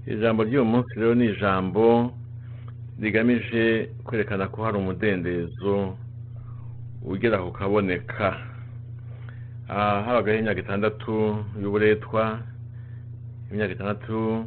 Ijambo 0.07 0.43
ry'uyu 0.43 0.65
munsi 0.65 0.91
rero 0.95 1.15
ni 1.15 1.25
ijambo 1.33 2.13
rigamije 3.01 3.89
kwerekana 4.05 4.47
ko 4.47 4.63
hari 4.63 4.77
umudendezo 4.77 5.97
ugera 7.05 7.37
ku 7.43 7.51
kaboneka. 7.51 8.46
Habagaho 9.67 10.39
imyaka 10.39 10.59
itandatu 10.59 11.43
y'uburetwa 11.61 12.39
imyaka 13.51 13.73
itandatu 13.73 14.45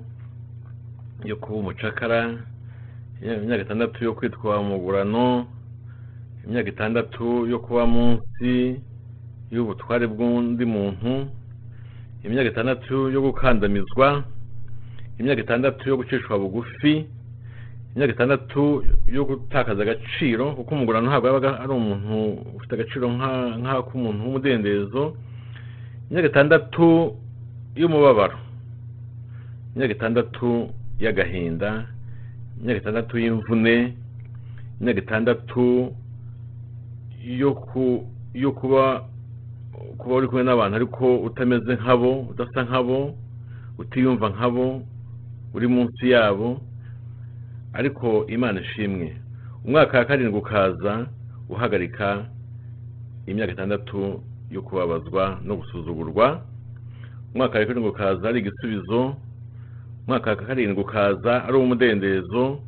yo 1.24 1.36
kuba 1.36 1.56
umucakara 1.58 2.20
imyaka 3.22 3.62
itandatu 3.62 4.04
yo 4.04 4.12
kwitwa 4.14 4.60
umugurano 4.60 5.46
imyaka 6.44 6.68
itandatu 6.68 7.46
yo 7.46 7.58
kuba 7.58 7.86
munsi 7.86 8.80
y'ubutware 9.50 10.06
bw'undi 10.06 10.64
muntu 10.64 11.28
imyaka 12.24 12.48
itandatu 12.50 13.10
yo 13.14 13.20
gukandamizwa 13.20 14.24
imyaka 15.18 15.40
itandatu 15.40 15.88
yo 15.88 15.96
gucishwa 15.96 16.38
bugufi 16.38 17.04
imyaka 17.94 18.12
itandatu 18.12 18.84
yo 19.06 19.22
gutakaza 19.24 19.82
agaciro 19.82 20.54
kuko 20.54 20.70
umugurano 20.74 21.06
ntabwo 21.10 21.26
yabaga 21.28 21.50
ari 21.62 21.72
umuntu 21.72 22.16
ufite 22.56 22.72
agaciro 22.74 23.06
nka- 23.10 23.56
nk'ak'umuntu 23.60 24.20
w'umudendezo. 24.24 25.02
Imyaka 26.10 26.28
itandatu 26.32 26.86
y'umubabaro. 27.80 28.38
Imyaka 29.74 29.92
itandatu 29.98 30.48
y'agahinda. 31.02 31.70
Imyaka 32.60 32.78
itandatu 32.82 33.12
y'imvune. 33.18 33.76
Imyaka 34.80 34.98
itandatu 35.04 35.64
yo 38.34 38.50
kuba 38.52 39.04
kuba 39.98 40.14
uri 40.16 40.26
kumwe 40.28 40.44
n'abantu 40.44 40.74
ariko 40.76 41.04
utameze 41.26 41.74
nkabo 41.74 42.10
udasa 42.30 42.62
nkabo 42.64 43.14
utiyumva 43.78 44.28
nkabo 44.34 44.82
uri 45.54 45.66
munsi 45.68 46.10
yabo. 46.10 46.60
Ariko 47.72 48.26
imana 48.26 48.60
ishimwe. 48.60 49.16
Umwaka 49.64 49.98
wa 49.98 50.04
karindwi 50.04 50.38
ukaza 50.38 51.06
uhagarika 51.48 52.24
imyaka 53.26 53.52
itandatu 53.52 54.22
yo 54.50 54.62
kubabazwa 54.62 55.40
no 55.44 55.56
gusuzugurwa. 55.56 56.42
Umwaka 57.34 57.58
wa 57.58 57.64
karindwi 57.66 57.90
ukaza 57.90 58.28
ari 58.28 58.38
igisubizo. 58.40 59.16
Umwaka 60.06 60.30
wa 60.30 60.36
karindwi 60.36 60.82
ukaza 60.82 61.44
ari 61.44 61.56
umudendezo. 61.56 62.58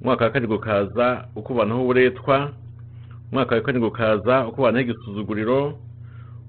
Umwaka 0.00 0.24
wa 0.24 0.30
karindwi 0.30 0.56
ukaza 0.56 1.28
ukubanaho 1.36 1.82
uburetwa. 1.82 2.52
Umwaka 3.32 3.54
wa 3.54 3.60
karindwi 3.60 3.88
ukaza 3.88 4.46
ukubanaho 4.46 4.84
igisuzuguriro. 4.84 5.78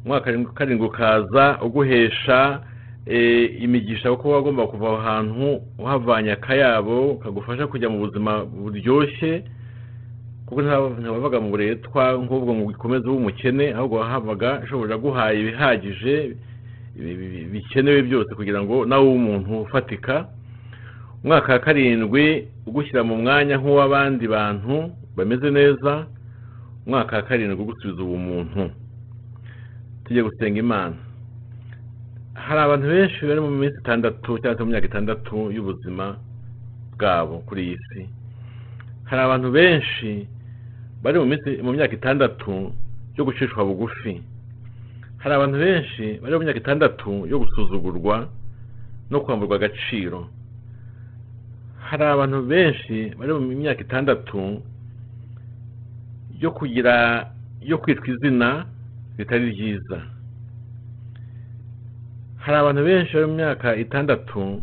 Umwaka 0.06 0.32
wa 0.32 0.54
karindwi 0.54 0.88
ukaza 0.88 1.60
uguhesha 1.62 2.62
imigisha 3.60 4.12
kuko 4.12 4.30
wagomba 4.30 4.68
kuva 4.68 4.88
aho 4.88 4.98
hantu 4.98 5.62
uhavanye 5.80 6.32
akayabo 6.32 7.16
kagufasha 7.24 7.68
kujya 7.68 7.90
mu 7.90 8.00
buzima 8.00 8.46
buryoshye 8.46 9.44
kuko 10.46 10.62
ntiwavaga 10.62 11.40
mu 11.40 11.50
buretwa 11.50 12.14
nk'ubwo 12.24 12.52
ngo 12.56 12.64
ukomeze 12.72 13.08
ube 13.08 13.18
umukene 13.18 13.74
ahubwo 13.74 13.96
wahabaga 14.00 14.64
shobuja 14.70 14.96
aguhaye 14.96 15.40
ibihagije 15.42 16.36
bi- 16.96 17.16
bi- 17.20 17.46
bikenewe 17.52 18.02
byose 18.02 18.36
kugira 18.36 18.64
ngo 18.64 18.86
nawe 18.86 19.04
ube 19.08 19.16
umuntu 19.16 19.62
ufatika. 19.62 20.28
Umwaka 21.24 21.54
wa 21.54 21.60
karindwi 21.60 22.48
ugushyira 22.68 23.04
mu 23.04 23.16
mwanya 23.18 23.58
nk'uw'abandi 23.58 24.28
bantu 24.28 24.92
bameze 25.16 25.52
neza 25.52 26.08
umwaka 26.86 27.16
wa 27.16 27.22
karindwi 27.28 27.62
ugusubiza 27.64 28.02
ubumuntu 28.04 28.72
tujye 30.06 30.24
gusenga 30.24 30.60
imana. 30.60 30.96
Hari 32.46 32.60
abantu 32.62 32.88
benshi 32.94 33.20
bari 33.28 33.42
mu 33.42 33.50
minsi 33.50 33.78
itandatu 33.82 34.30
cyangwa 34.40 34.58
se 34.58 34.64
mu 34.64 34.70
myaka 34.72 34.88
itandatu 34.88 35.36
y'ubuzima 35.56 36.06
bwabo 36.94 37.36
kuri 37.48 37.62
iyi 37.66 37.78
si. 37.88 38.02
Hari 39.10 39.22
abantu 39.22 39.50
benshi 39.58 40.28
bari 41.04 41.18
mu 41.66 41.72
myaka 41.74 41.94
itandatu 42.00 42.54
yo 43.18 43.24
gucishwa 43.26 43.66
bugufi. 43.66 44.22
Hari 45.18 45.34
abantu 45.36 45.58
benshi 45.66 46.06
bari 46.22 46.34
mu 46.38 46.44
myaka 46.46 46.60
itandatu 46.64 47.12
yo 47.32 47.38
gusuzugurwa 47.42 48.30
no 49.10 49.18
kwamburwa 49.24 49.56
agaciro. 49.58 50.30
Hari 51.90 52.04
abantu 52.06 52.40
benshi 52.46 52.98
bari 53.18 53.32
mu 53.34 53.40
myaka 53.62 53.82
itandatu 53.82 54.62
yo 56.40 56.50
kugira 56.52 56.96
yo 57.62 57.78
kwitwa 57.82 58.08
izina 58.14 58.66
ritari 59.18 59.50
ryiza. 59.52 60.17
Hari 62.48 62.60
abantu 62.60 62.84
benshi 62.86 63.14
bari 63.14 63.28
mu 63.28 63.36
myaka 63.36 63.76
itandatu 63.76 64.62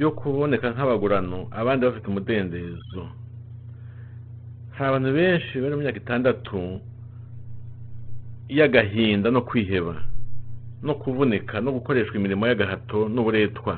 yo 0.00 0.10
kuboneka 0.16 0.72
nk'abagurano 0.72 1.38
abandi 1.60 1.84
bafite 1.84 2.06
umudendezo. 2.08 3.02
Hari 4.76 4.88
abantu 4.88 5.10
benshi 5.12 5.60
bari 5.60 5.74
mu 5.76 5.82
myaka 5.84 5.98
itandatu 6.00 6.80
y'agahinda 8.48 9.28
no 9.30 9.40
kwiheba 9.48 9.94
no 10.82 10.94
kuvunika 10.94 11.60
no 11.60 11.70
gukoreshwa 11.76 12.16
imirimo 12.16 12.48
y'agahato 12.48 13.08
n'uburetwa. 13.12 13.74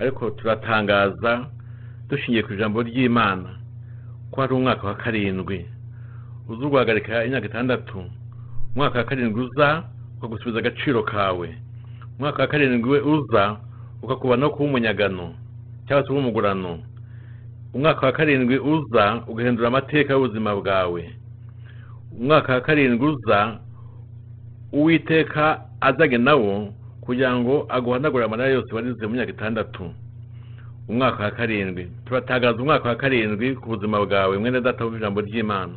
Ariko 0.00 0.30
turatangaza 0.34 1.46
dushingiye 2.10 2.42
ku 2.42 2.50
ijambo 2.58 2.82
ry'imana 2.82 3.50
ko 4.34 4.40
hari 4.42 4.52
umwaka 4.54 4.82
wa 4.86 4.94
karindwi. 4.98 5.62
Uza 6.50 6.66
uguhagarika 6.66 7.22
imyaka 7.24 7.46
itandatu? 7.46 8.02
Umwaka 8.74 8.98
wa 8.98 9.04
karindwi 9.04 9.40
uza 9.46 9.68
ukagusubiza 10.18 10.58
agaciro 10.58 11.02
kawe. 11.06 11.69
Umwaka 12.20 12.42
wa 12.42 12.48
karindwi 12.48 13.00
uza 13.00 13.56
ukakubanaho 14.02 14.52
kuba 14.52 14.64
umunyagano 14.68 15.32
cyangwa 15.88 16.04
se 16.06 16.12
umugurano 16.12 16.78
umwaka 17.74 18.06
wa 18.06 18.12
karindwi 18.12 18.58
uza 18.58 19.22
ugahindura 19.30 19.68
amateka 19.68 20.12
y'ubuzima 20.12 20.50
bwawe. 20.60 21.02
Umwaka 22.20 22.52
wa 22.54 22.60
karindwi 22.60 23.06
uza 23.08 23.38
uwiteka 24.72 25.44
azage 25.80 26.18
nawo 26.18 26.68
kugira 27.00 27.32
ngo 27.40 27.64
aguhanagure 27.68 28.24
amarira 28.24 28.48
yose 28.56 28.70
warize 28.74 29.06
mu 29.06 29.14
myaka 29.16 29.32
itandatu. 29.32 29.82
Umwaka 30.88 31.24
wa 31.24 31.30
karindwi. 31.30 31.88
Turatagaza 32.04 32.58
umwaka 32.62 32.88
wa 32.88 32.96
karindwi 33.00 33.56
ku 33.56 33.66
buzima 33.72 33.96
bwawe 34.04 34.38
mwene 34.38 34.60
data 34.60 34.84
wumva 34.84 34.98
ijambo 35.00 35.20
ry'imana. 35.24 35.76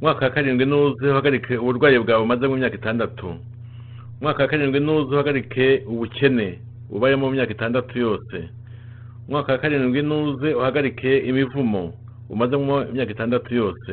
Umwaka 0.00 0.24
wa 0.24 0.30
karindwi 0.32 0.64
nuze 0.66 1.04
uhagarike 1.10 1.56
uburwayi 1.60 1.98
bwawe 2.00 2.22
umaze 2.24 2.48
mu 2.48 2.56
myaka 2.56 2.76
itandatu. 2.80 3.36
Umwaka 4.20 4.42
wa 4.42 4.48
karindwi 4.48 4.80
uhagarike 4.80 5.82
ubukene 5.86 6.58
ubayemo 6.90 7.26
mu 7.26 7.32
myaka 7.36 7.52
itandatu 7.52 7.98
yose. 7.98 8.48
Umwaka 9.28 9.52
wa 9.52 9.58
karindwi 9.58 10.02
nuze 10.02 10.54
uhagarike 10.54 11.18
imivumo 11.28 11.92
umaze 12.30 12.56
mu 12.56 12.84
myaka 12.94 13.12
itandatu 13.12 13.54
yose. 13.54 13.92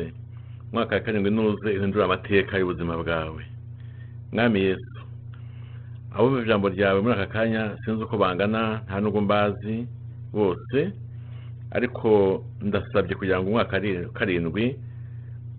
Umwaka 0.72 0.94
wa 0.94 1.00
karindwi 1.00 1.30
nuze 1.30 1.68
uhindura 1.78 2.04
amateka 2.04 2.58
y'ubuzima 2.58 2.96
bwawe. 2.96 3.42
Mwami 4.32 4.60
yesu 4.60 4.90
abumva 6.14 6.42
ijambo 6.42 6.68
ryawe 6.68 7.00
muri 7.02 7.14
aka 7.14 7.26
kanya 7.26 7.76
sinzi 7.84 8.02
uko 8.04 8.16
bangana 8.18 8.80
nta 8.86 9.00
nubwo 9.00 9.20
mbazi 9.20 9.86
bose 10.32 10.78
ariko 11.70 12.08
ndasabye 12.62 13.14
kugira 13.18 13.40
ngo 13.42 13.48
umwaka 13.50 13.76
ari- 13.76 14.06
karindwi 14.14 14.78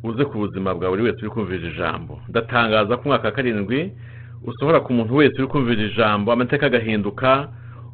uze 0.03 0.23
ku 0.25 0.37
buzima 0.47 0.71
bwa 0.75 0.89
buri 0.89 1.03
wese 1.03 1.19
uri 1.19 1.29
kumvira 1.29 1.67
ijambo 1.67 2.21
ndatangaza 2.31 2.95
ko 2.97 3.03
umwaka 3.03 3.27
wa 3.27 3.35
karindwi 3.35 3.91
usohora 4.43 4.79
ku 4.79 4.93
muntu 4.93 5.15
wese 5.15 5.35
uri 5.37 5.47
kumvira 5.47 5.81
ijambo 5.83 6.31
amateka 6.31 6.65
agahinduka 6.65 7.47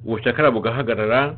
ubucakara 0.05 0.51
bugahagarara 0.51 1.35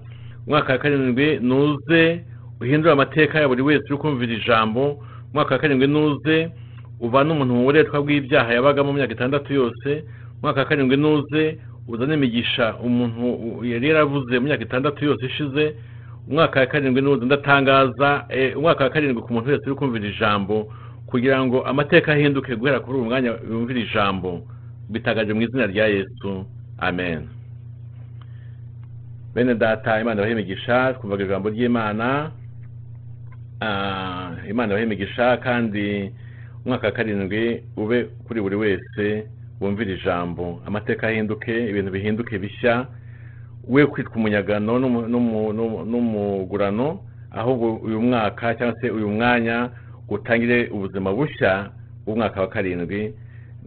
umwaka 0.48 0.74
wa 0.74 0.80
karindwi 0.80 1.40
nuze 1.40 2.24
uhindura 2.62 2.94
amateka 2.94 3.40
ya 3.40 3.48
buri 3.48 3.62
wese 3.62 3.86
uri 3.90 3.98
kumvira 3.98 4.34
ijambo 4.34 5.04
umwaka 5.32 5.54
wa 5.56 5.62
karindwi 5.62 5.88
nuze 5.88 6.50
uvana 7.00 7.34
umuntu 7.34 7.54
mu 7.54 7.64
buretwa 7.64 8.02
bw'ibyaha 8.02 8.54
yabagamo 8.54 8.92
mu 8.92 8.98
myaka 8.98 9.14
itandatu 9.14 9.54
yose 9.54 9.90
umwaka 10.40 10.60
wa 10.60 10.66
karindwi 10.66 10.98
nuze 10.98 11.58
uzane 11.88 12.14
imigisha 12.14 12.76
umuntu 12.86 13.26
yari 13.66 13.88
yaravuze 13.90 14.40
mu 14.40 14.46
myaka 14.48 14.64
itandatu 14.64 15.06
yose 15.06 15.26
ishize 15.26 15.76
umwaka 16.30 16.60
wa 16.60 16.66
karindwi 16.66 17.02
nuze 17.02 17.26
ndatangaza 17.26 18.26
eh, 18.30 18.58
umwaka 18.58 18.84
wa 18.84 18.90
karindwi 18.90 19.22
ku 19.22 19.34
muntu 19.34 19.50
wese 19.52 19.66
uri 19.66 19.76
kumvira 19.76 20.08
ijambo 20.08 20.74
kugira 21.14 21.46
ngo 21.46 21.62
amateka 21.66 22.12
ahinduke 22.14 22.56
guhera 22.56 22.80
kuri 22.80 22.98
uyu 22.98 23.06
mwanya 23.06 23.30
yumvira 23.50 23.80
ijambo. 23.80 24.42
Bitagaje 24.90 25.34
mu 25.34 25.42
izina 25.42 25.66
rya 25.68 25.88
yesu. 25.88 26.46
Amen. 26.78 27.28
Bene 29.34 29.56
data 29.56 30.02
imana 30.02 30.22
ibahe 30.22 30.32
imigisha 30.34 30.94
twumvaga 30.94 31.24
ijambo 31.24 31.50
ry'imana. 31.50 32.32
Ah, 33.62 34.32
imana 34.50 34.74
ibahe 34.74 34.84
imigisha 34.86 35.38
kandi 35.38 36.12
umwaka 36.66 36.88
wa 36.88 36.94
karindwi 36.94 37.64
ube 37.78 38.04
kuri 38.28 38.42
buri 38.42 38.56
wese 38.56 39.26
wumvira 39.62 39.92
ijambo. 39.92 40.62
Amateka 40.66 41.08
ahinduke 41.08 41.70
ibintu 41.70 41.92
bihinduke 41.92 42.40
bishya. 42.40 42.86
We 43.68 43.86
kwitwa 43.86 44.16
umunyagano 44.16 44.80
n'umu- 44.80 45.08
n'umu- 45.08 45.54
n'umu- 45.54 45.86
n'umugurano 45.86 47.00
ahubwo 47.32 47.76
uyu 47.76 48.02
mwaka 48.02 48.56
cyangwa 48.56 48.76
se 48.82 48.90
uyu 48.90 49.08
mwanya 49.10 49.70
utangire 50.10 50.68
ubuzima 50.68 51.14
bushya 51.16 51.72
bw'umwaka 52.06 52.42
wa 52.42 52.48
karindwi. 52.48 53.14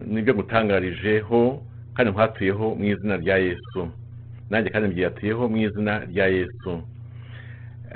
Ni 0.05 0.21
byo 0.21 0.33
ngutangarijeho 0.33 1.61
kandi 1.95 2.11
nkwatuyeho 2.11 2.75
mu 2.75 2.85
izina 2.85 3.17
rya 3.17 3.37
yesu. 3.37 3.79
Nanjye 4.49 4.69
kandi 4.69 4.87
mbyiyatuyeho 4.89 5.49
mu 5.49 5.57
izina 5.57 5.93
rya 6.11 6.25
yesu. 6.27 6.71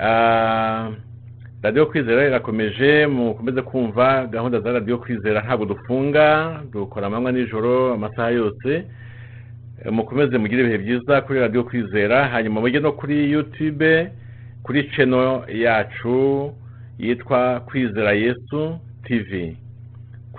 Ah, 0.00 0.90
radiyo 1.62 1.86
kwizera 1.86 2.26
irakomeje 2.26 3.06
mukomeze 3.06 3.62
kumva 3.62 4.26
gahunda 4.26 4.60
za 4.60 4.72
radiyo 4.72 4.98
kwizera 4.98 5.42
ntabwo 5.42 5.64
dufunga 5.66 6.60
dukora 6.72 7.06
amanywa 7.06 7.32
nijoro 7.32 7.94
amasaha 7.94 8.30
yose. 8.30 8.84
Mukomeze 9.90 10.38
mugire 10.38 10.62
ibihe 10.62 10.78
byiza 10.78 11.20
kuri 11.20 11.40
radiyo 11.40 11.64
kwizera 11.64 12.28
hanyuma 12.28 12.60
mujye 12.60 12.80
no 12.80 12.92
kuri 12.92 13.30
yutube 13.32 14.10
kuri 14.62 14.90
channel 14.90 15.42
yacu 15.48 16.52
yitwa 16.98 17.60
kwizera 17.60 18.12
yesu 18.12 18.78
tv 19.04 19.56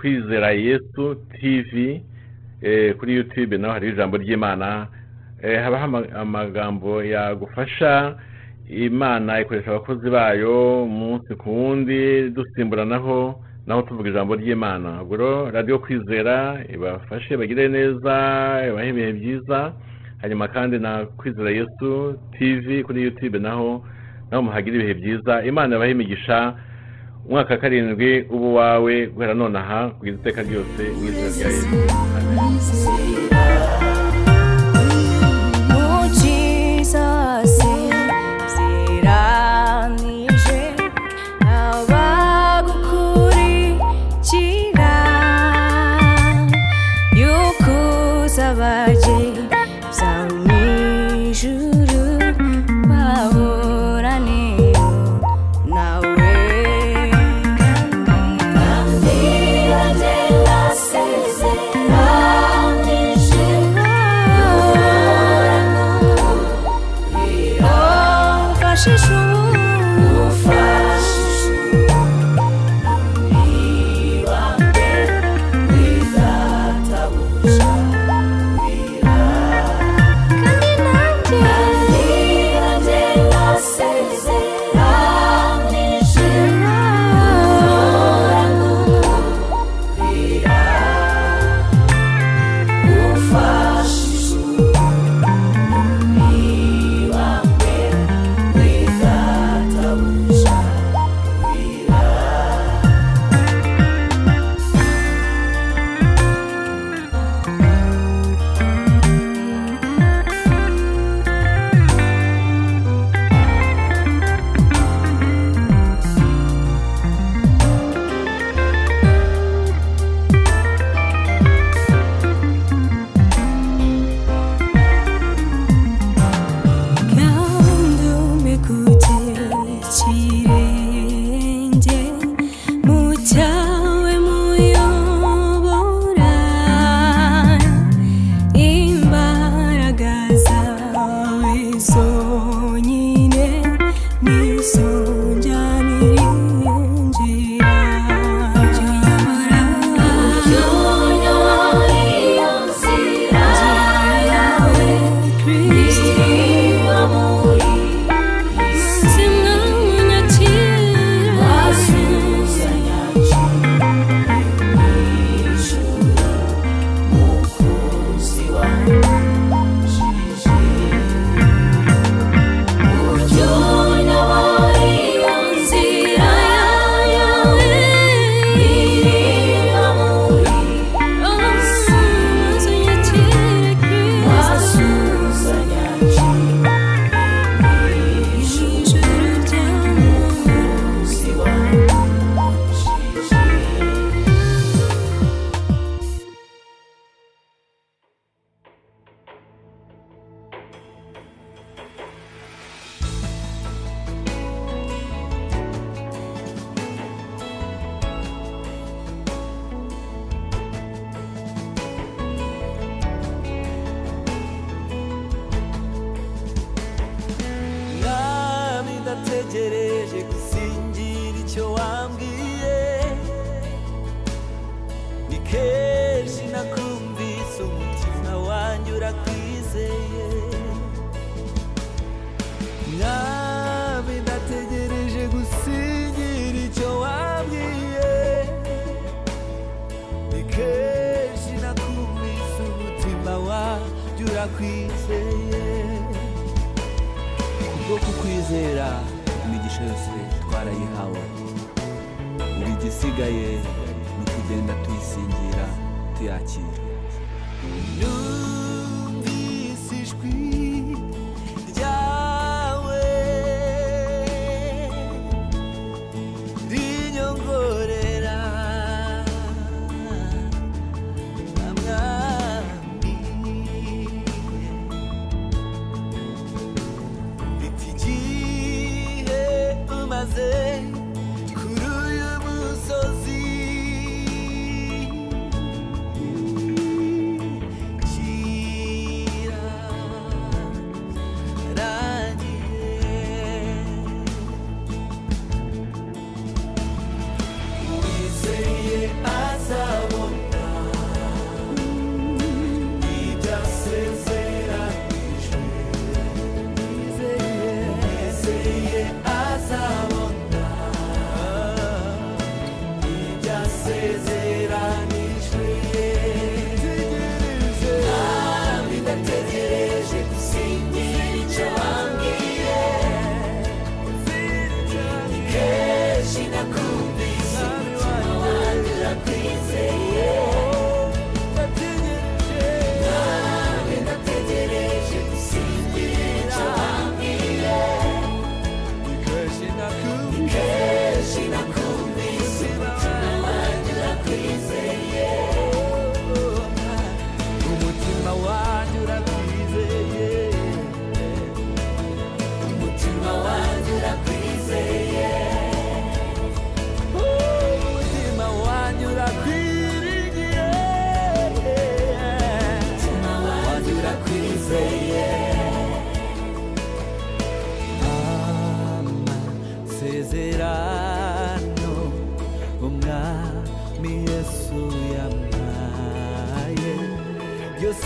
kwizera 0.08 0.50
yesu 0.52 1.14
tv 1.40 2.02
eh, 2.62 2.94
kuri 2.96 3.14
youtube 3.14 3.58
naho 3.58 3.72
hari 3.74 3.88
ijambo 3.88 4.16
ry'imana. 4.16 4.86
Eh, 5.42 5.62
habaho 5.62 5.84
ama- 5.84 6.12
amagambo 6.14 7.02
yagufasha 7.04 8.16
imana 8.68 9.40
ikoresha 9.40 9.70
abakozi 9.70 10.10
bayo 10.10 10.84
umunsi 10.84 11.34
ku 11.34 11.50
wundi 11.50 12.30
dusimburanaho 12.30 13.40
naho 13.66 13.82
tuvuga 13.82 14.10
ijambo 14.10 14.34
ry'imana. 14.36 15.02
Ubwo 15.02 15.50
radiyo 15.50 15.78
kwizera 15.78 16.60
ibafashe 16.74 17.36
bagire 17.36 17.68
neza 17.68 18.14
ibahe 18.68 18.88
ibihe 18.88 19.12
byiza. 19.12 19.72
Hanyuma 20.20 20.48
kandi 20.48 20.78
na 20.78 21.06
kwizera 21.16 21.50
yesu 21.50 22.18
tv 22.38 22.82
kuri 22.82 23.02
youtube 23.02 23.38
naho 23.38 23.84
naho 24.30 24.42
muhagire 24.42 24.76
ibihe 24.76 24.94
byiza. 24.94 25.42
Imana 25.44 25.76
ibahe 25.76 25.90
imigisha 25.92 26.54
umwaka 27.26 27.54
wa 27.54 27.60
karindwi 27.60 28.10
uba 28.34 28.46
uwawe 28.52 28.94
guhera 29.14 29.34
nonaha 29.34 29.78
kugeza 29.98 30.16
iteka 30.20 30.40
ryose 30.48 30.82
mu 30.96 31.04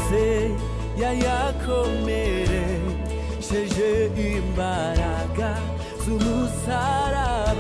yose 0.09 0.25
yayakomeresheje 1.03 3.91
imbaraga 4.37 5.51
z'umusaraba 6.03 7.58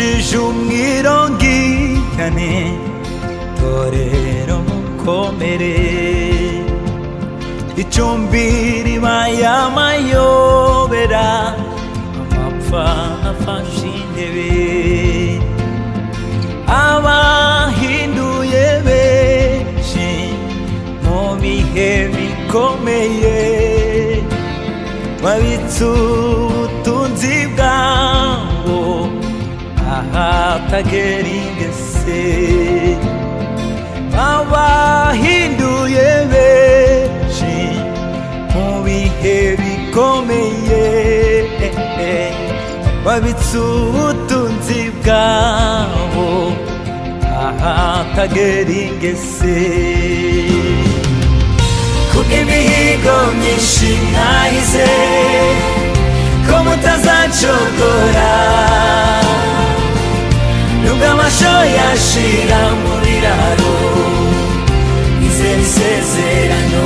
uvugishije 0.00 0.38
umwirongikane 0.48 2.52
torero 3.60 4.56
mukomere 4.68 5.76
icumbi 7.82 8.44
ribaye 8.86 9.44
amayobera 9.64 11.26
amapfa 12.20 12.84
afashe 13.30 13.88
intebe 14.00 14.50
abahinduye 16.88 18.64
benshi 18.86 20.08
mu 21.04 21.20
bihe 21.40 21.90
bikomeye 22.14 23.38
babitse 25.22 25.82
ahatagera 30.80 31.28
ingese 31.40 32.22
abahinduye 34.32 36.08
benshi 36.32 37.56
mu 38.52 38.66
bihe 38.84 39.38
bikomeye 39.60 40.84
babitse 43.04 43.56
ubutunzi 43.60 44.80
bwabo 44.98 46.28
ahatagera 47.46 48.72
ingese 48.84 49.56
kubw'imihigo 52.10 53.16
myinshi 53.38 53.90
mwahize 54.08 54.88
ko 56.46 56.56
Gama 61.00 61.28
Joia 61.40 61.88
Shira 61.96 62.60
Muriraro 62.82 63.74
Misericezera 65.20 66.58
No 66.72 66.84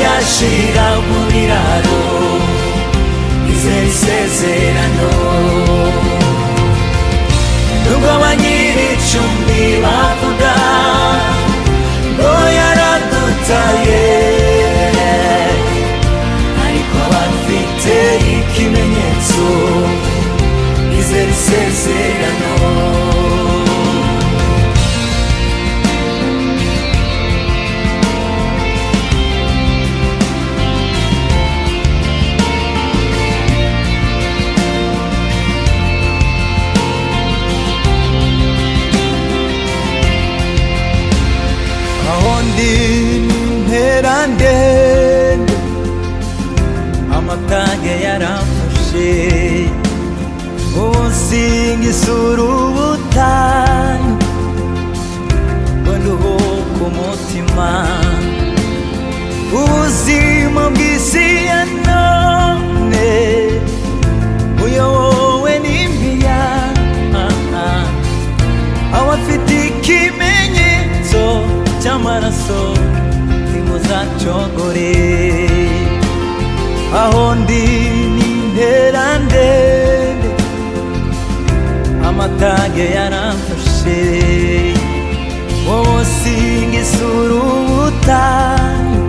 yashira 0.04 0.88
mu 1.08 1.20
biraro 1.32 2.02
izera 3.52 3.88
isezerano. 3.92 5.10
Nubwo 7.84 8.12
ba 8.22 8.32
nyir'icumbi 8.42 9.62
bavuga 9.84 10.35
ngo 55.82 55.92
nduhuke 55.98 56.84
umutima 56.88 57.70
ubuzima 59.60 60.64
bw'isi 60.74 61.28
ya 61.50 61.62
none 61.88 63.08
buyobowe 64.58 65.54
n'imiyaga 65.64 67.26
abafite 68.98 69.54
ikimenyetso 69.70 71.24
cy'amaraso 71.82 72.62
ntimuzacogore 73.50 74.94
aho 77.02 77.24
amatage 82.36 82.86
yaramfashe 82.96 84.74
wowe 85.68 86.06
singa 86.06 86.78
isura 86.80 87.36
ubutayu 87.36 89.04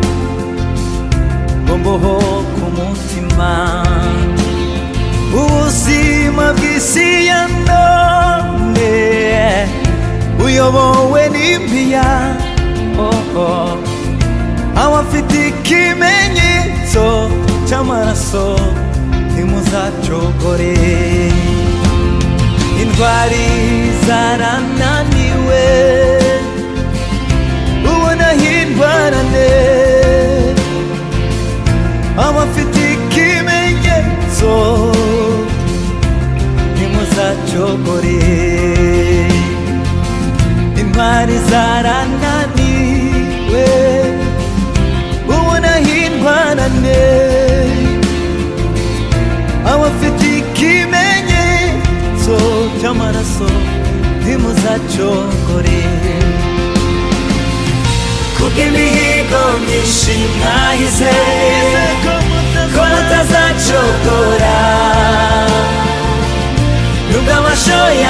ngo 1.64 1.74
mbohoke 1.78 2.60
umutima 2.68 3.50
ubuzima 5.34 6.52
bw'isi 6.56 7.26
ya 7.26 7.40
none 7.66 8.94
uyobowe 10.44 11.22
n'impiya 11.32 12.08
oh, 12.98 13.38
oh. 13.38 13.76
abafite 14.84 15.48
ikimenyetso 15.48 17.06
cy'amaraso 17.68 18.46
ntimuzacogore 19.32 20.74
zarananiwe 24.06 25.64
ubona 27.92 28.28
hindwarane 28.42 29.50
abafite 32.26 32.80
ikimenyetso 32.96 34.52
ntimuzacogore 36.74 38.18
intwari 40.80 41.36
zarananiwe 41.50 41.85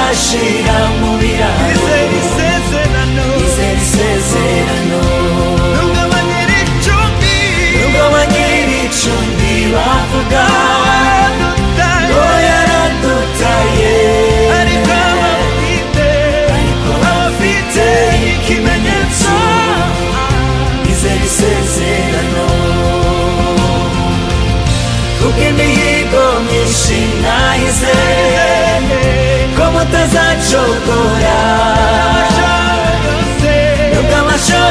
amasho 0.07 0.37
yashira 0.37 0.77
mu 0.99 1.11
biraro 1.19 1.67
izera 1.73 1.96
isezerano 1.96 1.96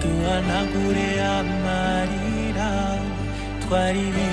Tu 0.00 0.08
tuhanagure 0.08 1.08
amarira 1.36 2.70
twaririmba 3.62 4.29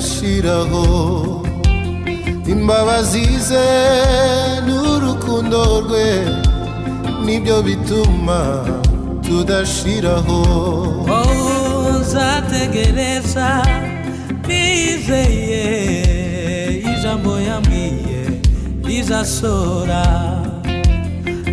ashiraho 0.00 0.84
imbabazi 2.52 3.24
ze 3.48 3.66
n'urukundo 4.66 5.60
rwe 5.84 6.08
nibyo 7.24 7.56
bituma 7.66 8.38
tudashiraho. 9.24 10.40
Oh, 11.16 12.00
nzategereza 12.00 13.48
nizeye 14.48 15.64
ijambo 16.92 17.32
yambwiye 17.48 18.20
rizasora 18.86 20.04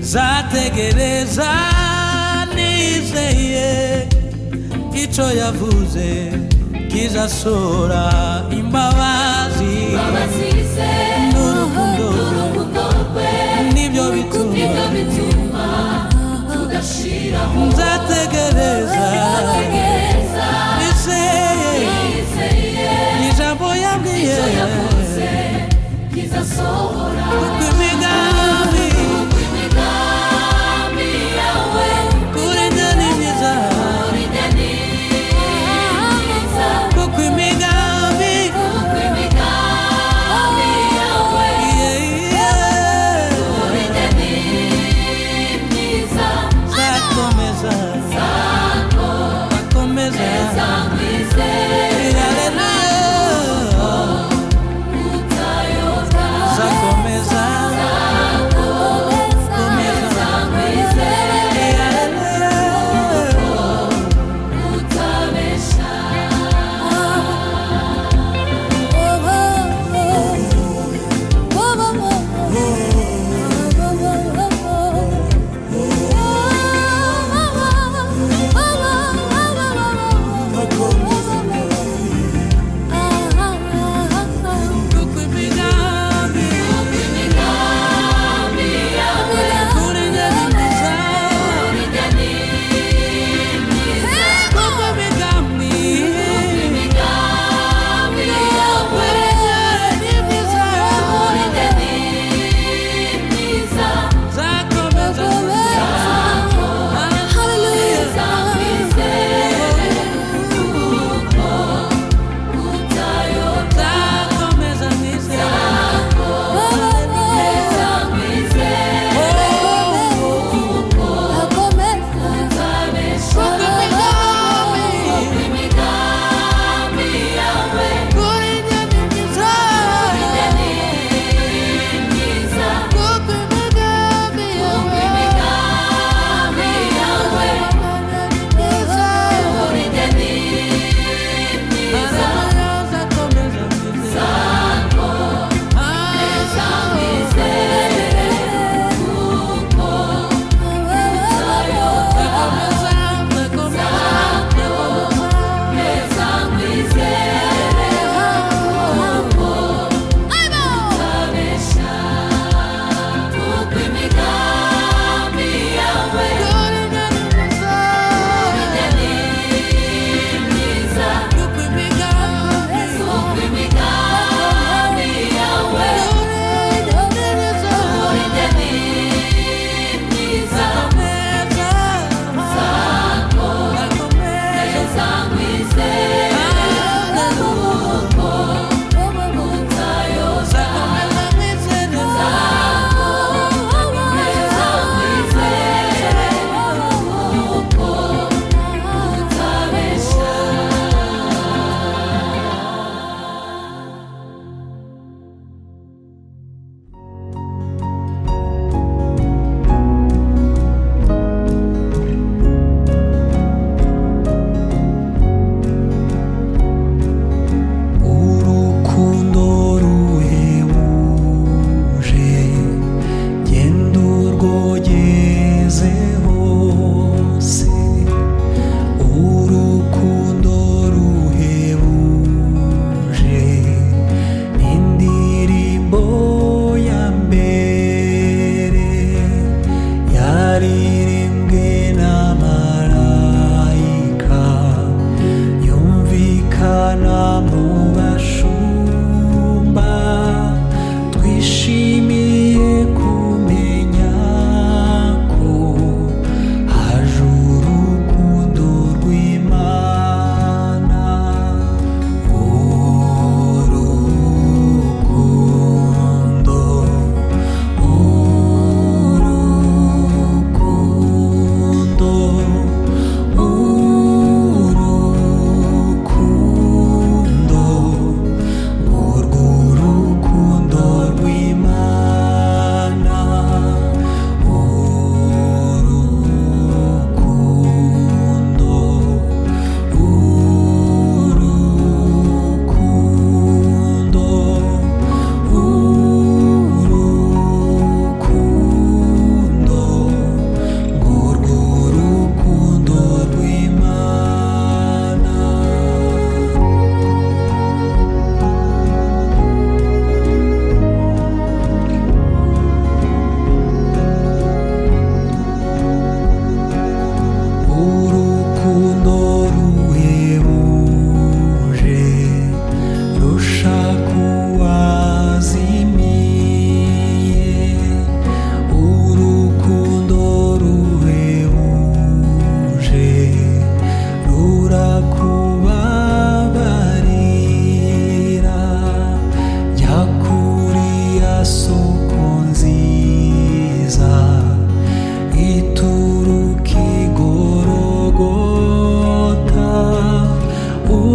nzategereza 0.01 1.49
nizeye 2.55 3.69
icyo 5.03 5.27
yavuze 5.41 6.07
kizasora 6.91 8.03
imbabazi. 8.51 9.75
N'urukundo 11.33 12.07
nibyo 13.73 14.05
bituma. 14.13 15.65
Nzategereza. 17.67 19.07
Nizeye. 20.79 21.73
Ijambo 23.29 23.67
yabwiye 23.83 24.37
kuko 27.31 27.63
imigani. 27.69 28.46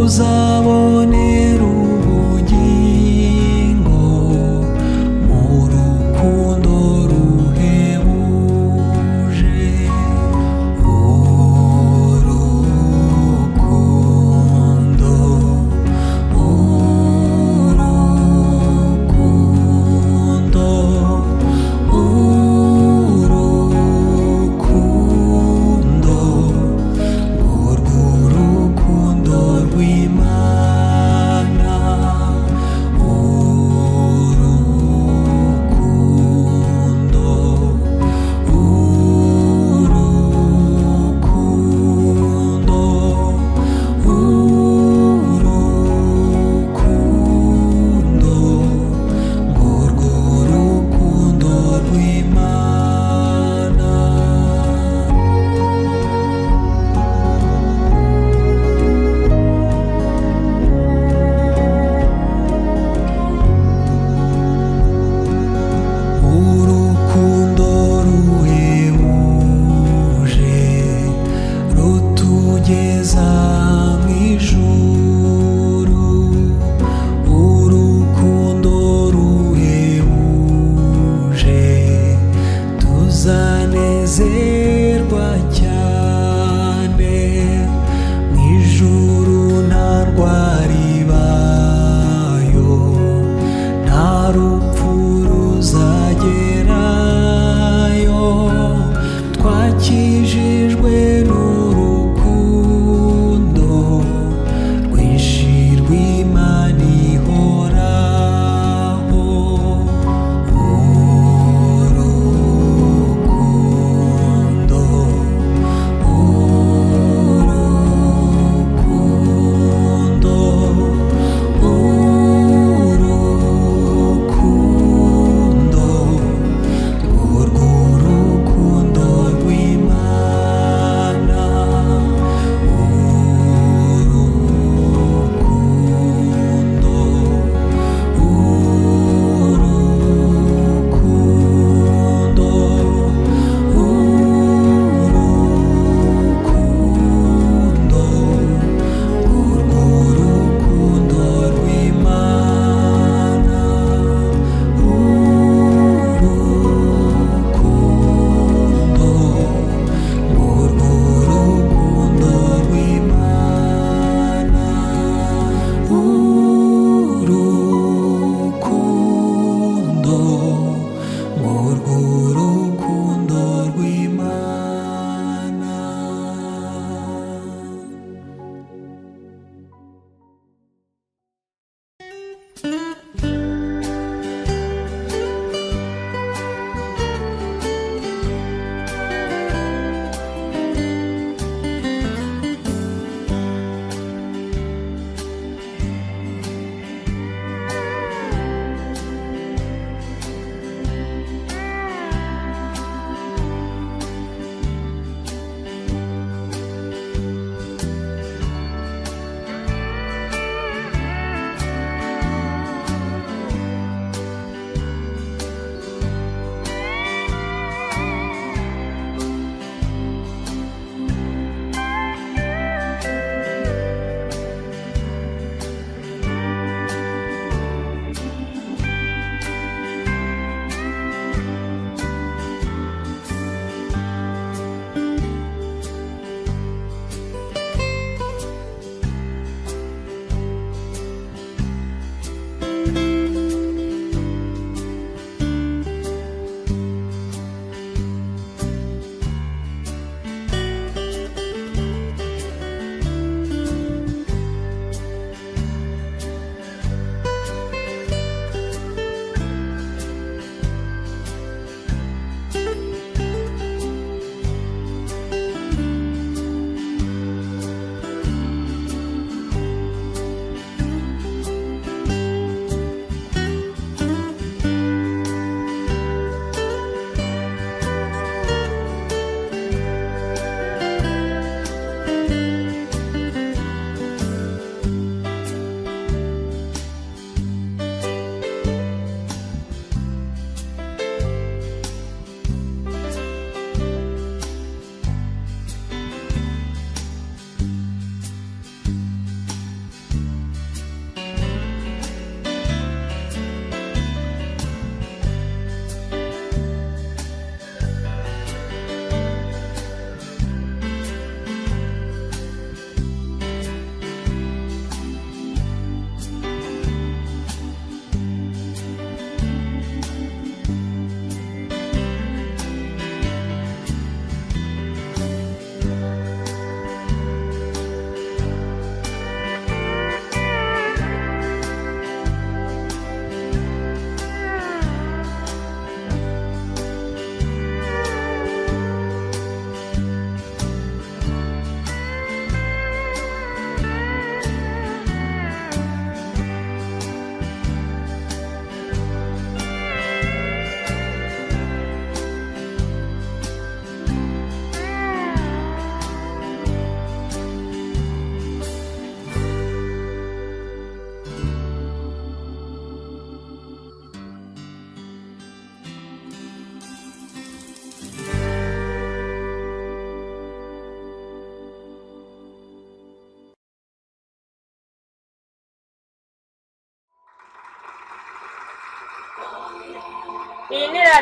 uzabonera 0.01 1.32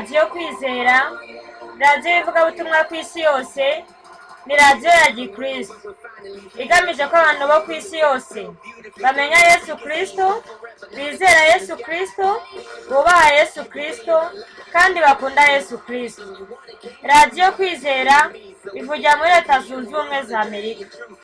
radiyo 0.01 0.27
kwizera 0.33 0.97
radiyo 1.85 2.11
y'ivugabutumwa 2.17 2.79
ku 2.89 2.95
isi 2.95 3.21
yose 3.21 3.85
ni 4.47 4.55
radiyo 4.57 4.91
ya 5.03 5.11
gikristo. 5.17 5.89
Igamije 6.63 7.05
ko 7.11 7.15
abantu 7.21 7.45
bo 7.51 7.57
ku 7.65 7.71
isi 7.81 7.97
yose 8.01 8.41
bamenya 9.03 9.39
yesu 9.51 9.77
kirisito 9.77 10.29
bizera 10.97 11.43
yesu 11.53 11.73
kirisito 11.85 12.29
bubaha 12.89 13.29
yesu 13.39 13.61
kirisito 13.71 14.17
kandi 14.73 14.99
bakunda 15.05 15.43
yesu 15.53 15.75
kirisito 15.85 16.33
radiyo 17.13 17.53
kwizera 17.53 18.17
ivugira 18.81 19.17
muri 19.17 19.31
leta 19.37 19.61
zunze 19.61 19.93
ubumwe 19.95 20.19
za 20.29 20.41
amerika. 20.41 20.97